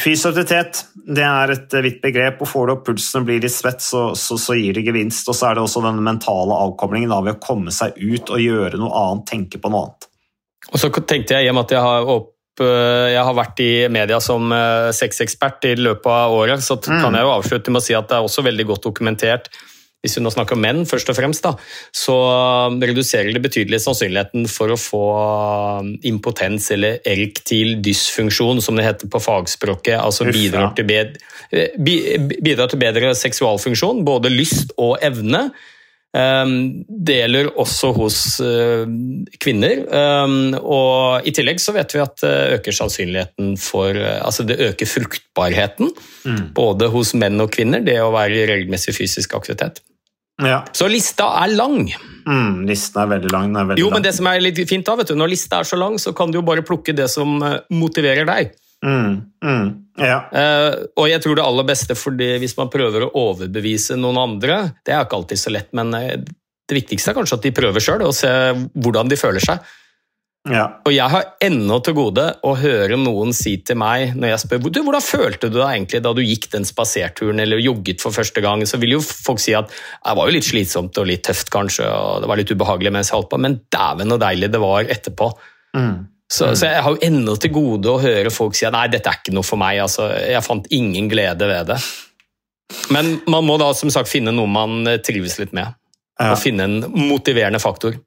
Fysioaktivitet 0.00 0.78
det 1.12 1.24
er 1.26 1.50
et 1.52 1.74
vidt 1.84 1.98
begrep, 2.00 2.38
og 2.40 2.48
får 2.48 2.66
du 2.66 2.72
opp 2.72 2.86
pulsen 2.86 3.20
og 3.20 3.26
blir 3.28 3.42
litt 3.42 3.52
svett, 3.52 3.82
så, 3.84 4.14
så, 4.16 4.38
så 4.40 4.56
gir 4.56 4.78
det 4.78 4.86
gevinst. 4.86 5.28
Og 5.28 5.36
så 5.36 5.50
er 5.50 5.58
det 5.58 5.64
også 5.66 5.82
den 5.84 6.00
mentale 6.06 6.56
avkoblingen 6.56 7.12
av 7.12 7.26
ved 7.26 7.36
å 7.36 7.42
komme 7.42 7.74
seg 7.74 7.98
ut 8.00 8.32
og 8.32 8.40
gjøre 8.40 8.80
noe 8.80 8.94
annet, 9.02 9.26
tenke 9.28 9.60
på 9.60 9.72
noe 9.72 9.90
annet. 9.90 10.09
Og 10.70 10.78
så 10.78 10.90
tenkte 11.00 11.36
jeg, 11.36 11.46
i 11.46 11.50
og 11.50 11.56
med 11.58 11.66
at 11.68 11.74
jeg 11.76 11.86
har, 11.86 12.12
opp, 12.14 12.62
eh, 12.62 13.08
jeg 13.14 13.24
har 13.26 13.36
vært 13.38 13.64
i 13.64 13.72
media 13.92 14.20
som 14.22 14.52
eh, 14.54 14.90
sexekspert 14.96 15.66
i 15.70 15.74
løpet 15.80 16.12
av 16.14 16.36
året, 16.36 16.62
så 16.64 16.78
kan 16.82 17.16
jeg 17.16 17.26
jo 17.26 17.34
avslutte 17.34 17.74
med 17.74 17.82
å 17.82 17.86
si 17.88 17.98
at 17.98 18.10
det 18.10 18.18
er 18.18 18.28
også 18.28 18.46
veldig 18.46 18.70
godt 18.72 18.88
dokumentert 18.90 19.50
hvis 20.00 20.16
vi 20.16 20.22
nå 20.24 20.30
snakker 20.32 20.56
om 20.56 20.62
menn, 20.64 20.84
først 20.88 21.10
og 21.12 21.16
fremst, 21.18 21.44
da, 21.44 21.52
så 21.92 22.14
reduserer 22.80 23.34
det 23.36 23.42
betydelig 23.44 23.82
sannsynligheten 23.84 24.46
for 24.48 24.72
å 24.72 24.78
få 24.80 25.02
impotens 26.08 26.70
eller 26.72 27.02
erektil 27.04 27.76
dysfunksjon, 27.84 28.62
som 28.64 28.80
det 28.80 28.86
heter 28.86 29.10
på 29.12 29.20
fagspråket. 29.20 29.98
altså 30.00 30.30
bidrar 30.30 30.72
til, 30.76 30.88
bed, 30.88 31.18
eh, 31.52 31.76
bidrar 31.76 32.72
til 32.72 32.80
bedre 32.80 33.12
seksualfunksjon, 33.14 34.00
både 34.06 34.32
lyst 34.32 34.72
og 34.78 34.96
evne. 35.04 35.50
Um, 36.10 36.82
det 36.90 37.20
gjelder 37.20 37.52
også 37.62 37.92
hos 37.94 38.16
uh, 38.42 38.82
kvinner. 39.38 39.84
Um, 39.94 40.56
og 40.58 41.28
I 41.28 41.34
tillegg 41.36 41.62
så 41.62 41.74
vet 41.76 41.94
vi 41.94 42.02
at 42.02 42.16
det 42.24 42.32
øker 42.56 42.74
sannsynligheten 42.74 43.52
for 43.62 43.94
uh, 43.94 44.18
Altså 44.24 44.42
det 44.48 44.58
øker 44.72 44.90
fruktbarheten, 44.90 45.92
både 46.56 46.90
hos 46.90 47.14
menn 47.14 47.38
og 47.42 47.52
kvinner, 47.54 47.84
det 47.86 48.00
å 48.02 48.10
være 48.14 48.40
i 48.40 48.48
regelmessig 48.50 48.96
fysisk 48.98 49.38
aktivitet. 49.38 49.78
Ja. 50.40 50.62
Så 50.72 50.88
lista 50.90 51.28
er 51.42 51.52
lang. 51.52 51.90
Mm, 52.26 52.64
listen 52.68 53.02
er 53.02 53.10
veldig 53.14 53.32
lang. 53.32 53.54
Er 53.56 53.68
veldig 53.68 53.82
Jo, 53.82 53.88
lang. 53.88 53.98
men 53.98 54.06
det 54.06 54.14
som 54.16 54.28
er 54.30 54.42
litt 54.42 54.60
fint 54.68 54.86
da, 54.86 54.96
vet 54.96 55.12
du, 55.12 55.16
Når 55.18 55.32
lista 55.34 55.60
er 55.60 55.68
så 55.68 55.76
lang, 55.76 55.98
så 55.98 56.12
kan 56.16 56.30
du 56.30 56.40
jo 56.40 56.46
bare 56.46 56.64
plukke 56.66 56.94
det 56.96 57.08
som 57.12 57.42
eh, 57.42 57.60
motiverer 57.70 58.28
deg. 58.28 58.54
Mm, 58.80 59.16
mm, 59.44 59.66
ja. 60.00 60.20
Eh, 60.32 60.74
og 60.96 61.08
jeg 61.10 61.20
tror 61.20 61.36
det 61.36 61.44
aller 61.44 61.66
beste 61.68 61.96
for 61.98 62.16
det, 62.16 62.38
hvis 62.40 62.56
man 62.56 62.70
prøver 62.72 63.04
å 63.04 63.10
overbevise 63.26 63.98
noen 64.00 64.16
andre 64.22 64.62
Det 64.86 64.94
er 64.94 65.04
ikke 65.04 65.18
alltid 65.18 65.40
så 65.42 65.52
lett, 65.52 65.68
men 65.76 65.92
eh, 65.98 66.14
det 66.70 66.78
viktigste 66.78 67.12
er 67.12 67.18
kanskje 67.18 67.36
at 67.36 67.44
de 67.44 67.52
prøver 67.52 67.84
sjøl 67.84 68.06
og 68.06 68.16
se 68.16 68.30
hvordan 68.80 69.10
de 69.10 69.18
føler 69.20 69.42
seg. 69.44 69.60
ja. 70.48 70.62
Og 70.86 70.94
jeg 70.94 71.12
har 71.12 71.26
ennå 71.44 71.76
til 71.84 71.96
gode 71.98 72.24
å 72.46 72.54
høre 72.56 72.96
noen 72.96 73.34
si 73.36 73.56
til 73.66 73.76
meg 73.82 74.14
når 74.16 74.32
jeg 74.32 74.42
spør 74.46 74.62
du, 74.70 74.78
hvordan 74.86 75.04
følte 75.04 75.50
du 75.50 75.58
deg 75.58 75.74
egentlig 75.74 76.00
da 76.06 76.14
du 76.16 76.22
gikk 76.24 76.46
den 76.54 76.64
spaserturen 76.64 77.42
eller 77.42 77.60
jogget 77.60 78.00
for 78.00 78.16
første 78.16 78.40
gang, 78.40 78.64
så 78.64 78.80
vil 78.80 78.96
jo 78.96 79.02
folk 79.04 79.42
si 79.42 79.52
at 79.58 79.68
det 79.68 80.14
var 80.16 80.30
jo 80.30 80.36
litt 80.38 80.48
slitsomt 80.48 81.02
og 81.02 81.10
litt 81.10 81.26
tøft 81.28 81.52
kanskje, 81.52 81.84
og 81.84 82.22
det 82.24 82.32
var 82.32 82.40
litt 82.40 82.54
ubehagelig 82.54 82.94
mens 82.96 83.12
jeg 83.12 83.18
holdt 83.18 83.34
på, 83.34 83.42
men 83.44 83.60
dæven 83.68 84.14
så 84.14 84.20
deilig 84.24 84.54
det 84.54 84.62
var 84.62 84.94
etterpå. 84.96 85.28
Mm. 85.76 85.98
Så, 86.30 86.52
så 86.54 86.68
jeg 86.68 86.82
har 86.86 86.94
jo 86.94 87.02
ennå 87.02 87.34
til 87.42 87.50
gode 87.50 87.90
å 87.90 87.98
høre 87.98 88.30
folk 88.30 88.54
si 88.54 88.66
at 88.68 88.74
nei, 88.76 88.84
dette 88.92 89.10
er 89.10 89.18
ikke 89.18 89.34
noe 89.34 89.46
for 89.46 89.58
meg. 89.58 89.80
Altså, 89.82 90.06
jeg 90.14 90.44
fant 90.46 90.68
ingen 90.70 91.08
glede 91.10 91.48
ved 91.50 91.72
det. 91.72 91.80
Men 92.94 93.16
man 93.26 93.48
må 93.48 93.56
da 93.58 93.72
som 93.74 93.90
sagt 93.90 94.10
finne 94.12 94.30
noe 94.34 94.46
man 94.46 94.86
trives 95.02 95.40
litt 95.42 95.52
med, 95.56 95.74
Ja. 96.20 96.30
og 96.30 96.38
finne 96.38 96.68
en 96.68 96.78
motiverende 97.08 97.58
faktor. 97.58 97.98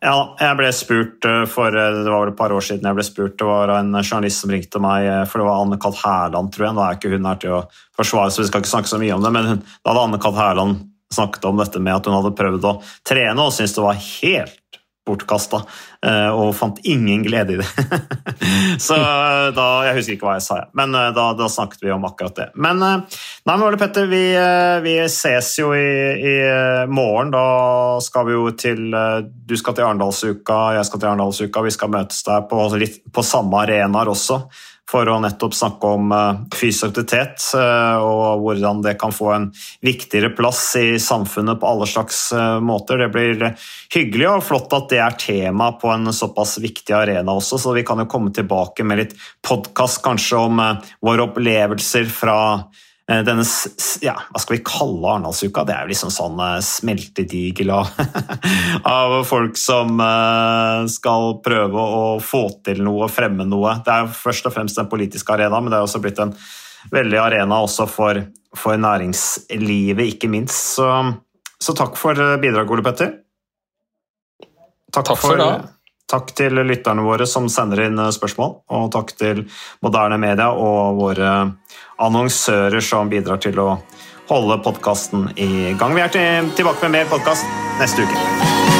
Ja, 0.00 0.14
jeg 0.40 0.56
ble 0.56 0.68
spurt 0.72 1.26
eh, 1.28 1.42
for 1.50 1.74
eh, 1.76 1.96
det 2.00 2.08
var 2.08 2.22
vel 2.24 2.30
et 2.32 2.38
par 2.38 2.54
år 2.56 2.64
siden 2.64 2.86
jeg 2.88 2.96
ble 2.96 3.04
spurt, 3.04 3.34
det 3.36 3.44
var 3.44 3.72
en 3.74 3.90
journalist 3.98 4.40
som 4.40 4.52
ringte 4.54 4.80
meg, 4.80 5.04
eh, 5.04 5.24
for 5.28 5.42
det 5.42 5.48
var 5.50 5.60
Anne-Kat. 5.60 5.98
Hærland, 6.00 6.48
tror 6.54 6.66
jeg. 6.66 6.76
Nå 6.78 6.84
er 6.86 6.96
ikke 6.96 7.10
hun 7.12 7.28
her 7.28 7.40
til 7.42 7.56
å 7.58 7.60
forsvare, 7.98 8.32
så 8.32 8.40
vi 8.40 8.48
skal 8.48 8.64
ikke 8.64 8.72
snakke 8.72 8.92
så 8.94 9.00
mye 9.02 9.18
om 9.18 9.26
det, 9.26 9.32
men 9.36 9.50
hun, 9.50 9.60
da 9.84 9.92
hadde 9.92 10.06
Anne-Kat. 10.08 10.38
Hærland 10.40 10.80
snakket 11.12 11.44
om 11.50 11.60
dette 11.60 11.82
med 11.84 11.98
at 11.98 12.08
hun 12.08 12.16
hadde 12.16 12.32
prøvd 12.38 12.66
å 12.70 12.72
trene 13.10 13.44
og 13.44 13.52
syntes 13.52 13.76
det 13.76 13.84
var 13.84 14.00
helt 14.00 14.79
bortkasta, 15.10 15.64
og 16.32 16.54
fant 16.56 16.78
ingen 16.88 17.20
glede 17.26 17.58
i 17.58 17.60
det. 17.60 17.66
så 18.86 18.96
da, 19.54 19.66
Jeg 19.86 19.98
husker 19.98 20.16
ikke 20.16 20.28
hva 20.28 20.36
jeg 20.38 20.46
sa, 20.46 20.58
men 20.76 20.94
eh, 20.96 21.10
da, 21.16 21.26
da 21.36 21.48
snakket 21.50 21.84
vi 21.84 21.92
om 21.94 22.06
akkurat 22.08 22.36
det. 22.36 22.48
Men 22.60 22.82
eh, 22.84 23.20
nei, 23.44 23.54
men 23.54 23.66
Ole 23.66 23.80
Petter, 23.80 24.08
vi, 24.10 24.22
eh, 24.36 24.78
vi 24.84 24.96
ses 25.12 25.52
jo 25.60 25.72
i, 25.76 25.90
i 26.16 26.34
eh, 26.46 26.90
morgen. 26.90 27.32
Da 27.34 27.44
skal 28.04 28.28
vi 28.28 28.36
jo 28.36 28.50
til 28.58 28.94
eh, 28.94 29.20
Du 29.24 29.56
skal 29.58 29.76
til 29.76 29.86
Arendalsuka, 29.86 30.60
jeg 30.78 30.88
skal 30.88 31.02
til 31.02 31.12
Arendalsuka. 31.12 31.64
Vi 31.66 31.76
skal 31.76 31.94
møtes 31.94 32.24
der 32.26 32.46
på, 32.50 32.66
på 33.12 33.26
samme 33.26 33.64
arenaer 33.64 34.12
også 34.12 34.44
for 34.90 35.06
å 35.06 35.20
nettopp 35.22 35.54
snakke 35.54 35.90
om 35.94 36.10
uh, 36.10 36.40
fysisk 36.54 36.90
aktivitet 36.90 37.44
eh, 37.54 38.02
og 38.02 38.42
hvordan 38.42 38.82
det 38.84 38.96
kan 39.00 39.12
få 39.14 39.30
en 39.34 39.46
viktigere 39.84 40.32
plass 40.34 40.62
i 40.80 40.98
samfunnet 41.00 41.60
på 41.60 41.68
alle 41.68 41.86
slags 41.88 42.32
eh, 42.34 42.58
måter. 42.64 43.00
Det 43.00 43.10
blir 43.14 43.44
hyggelig 43.94 44.28
og 44.30 44.44
flott 44.48 44.74
at 44.76 44.90
det 44.92 45.00
er 45.02 45.18
tema 45.20 45.70
på 45.80 45.92
en 45.94 46.12
såpass 46.14 46.58
viktig 46.62 46.94
arena 46.96 47.36
også, 47.36 47.60
så 47.60 47.74
vi 47.76 47.84
kan 47.86 48.02
jo 48.02 48.08
komme 48.10 48.34
tilbake 48.34 48.86
med 48.86 49.04
litt 49.04 49.16
podkast 49.46 50.02
kanskje 50.04 50.44
om 50.48 50.62
eh, 50.64 50.92
våre 51.06 51.28
opplevelser 51.28 52.10
fra 52.10 52.38
eh, 52.58 52.89
denne 53.26 53.42
s- 53.46 53.68
s- 53.80 53.98
ja, 54.04 54.12
hva 54.30 54.40
skal 54.42 54.56
vi 54.56 54.62
kalle 54.66 55.08
Arendalsuka? 55.10 55.64
Det 55.66 55.74
er 55.74 55.86
jo 55.86 55.90
liksom 55.92 56.12
sånn 56.14 56.38
eh, 56.44 56.58
smeltedigel 56.62 57.72
av, 57.74 57.88
av 58.90 59.14
folk 59.26 59.58
som 59.58 59.98
eh, 60.04 60.84
skal 60.92 61.38
prøve 61.44 61.86
å 62.00 62.02
få 62.22 62.44
til 62.66 62.82
noe, 62.86 63.08
fremme 63.10 63.46
noe. 63.48 63.76
Det 63.86 63.94
er 63.94 64.04
jo 64.06 64.12
først 64.20 64.46
og 64.50 64.54
fremst 64.54 64.78
en 64.78 64.90
politisk 64.92 65.32
arena, 65.34 65.58
men 65.60 65.72
det 65.74 65.80
er 65.80 65.88
også 65.88 66.02
blitt 66.04 66.22
en 66.22 66.34
veldig 66.94 67.18
arena 67.20 67.58
også 67.66 67.88
for, 67.90 68.22
for 68.56 68.78
næringslivet, 68.80 70.14
ikke 70.14 70.30
minst. 70.32 70.76
Så, 70.78 70.86
så 71.60 71.74
takk 71.76 71.98
for 72.00 72.14
eh, 72.16 72.36
bidraget, 72.42 72.72
Ole 72.76 72.86
Petter. 72.86 73.16
Takk 74.94 75.06
for 75.22 75.36
det. 75.38 75.50
Takk 76.10 76.32
til 76.34 76.58
lytterne 76.66 77.04
våre 77.06 77.26
som 77.30 77.46
sender 77.52 77.84
inn 77.86 77.98
eh, 78.02 78.10
spørsmål, 78.14 78.56
og 78.74 78.90
takk 78.94 79.14
til 79.18 79.44
moderne 79.84 80.18
media 80.18 80.50
og 80.50 80.98
våre 80.98 81.30
annonsører 82.00 82.82
som 82.82 83.12
bidrar 83.12 83.42
til 83.42 83.60
å 83.62 83.70
holde 84.30 84.60
podkasten 84.64 85.30
i 85.36 85.74
gang. 85.78 85.94
Vi 85.94 86.06
er 86.06 86.12
tilbake 86.56 86.86
med 86.86 87.00
mer 87.00 87.10
podkast 87.14 87.46
neste 87.82 88.06
uke. 88.06 88.79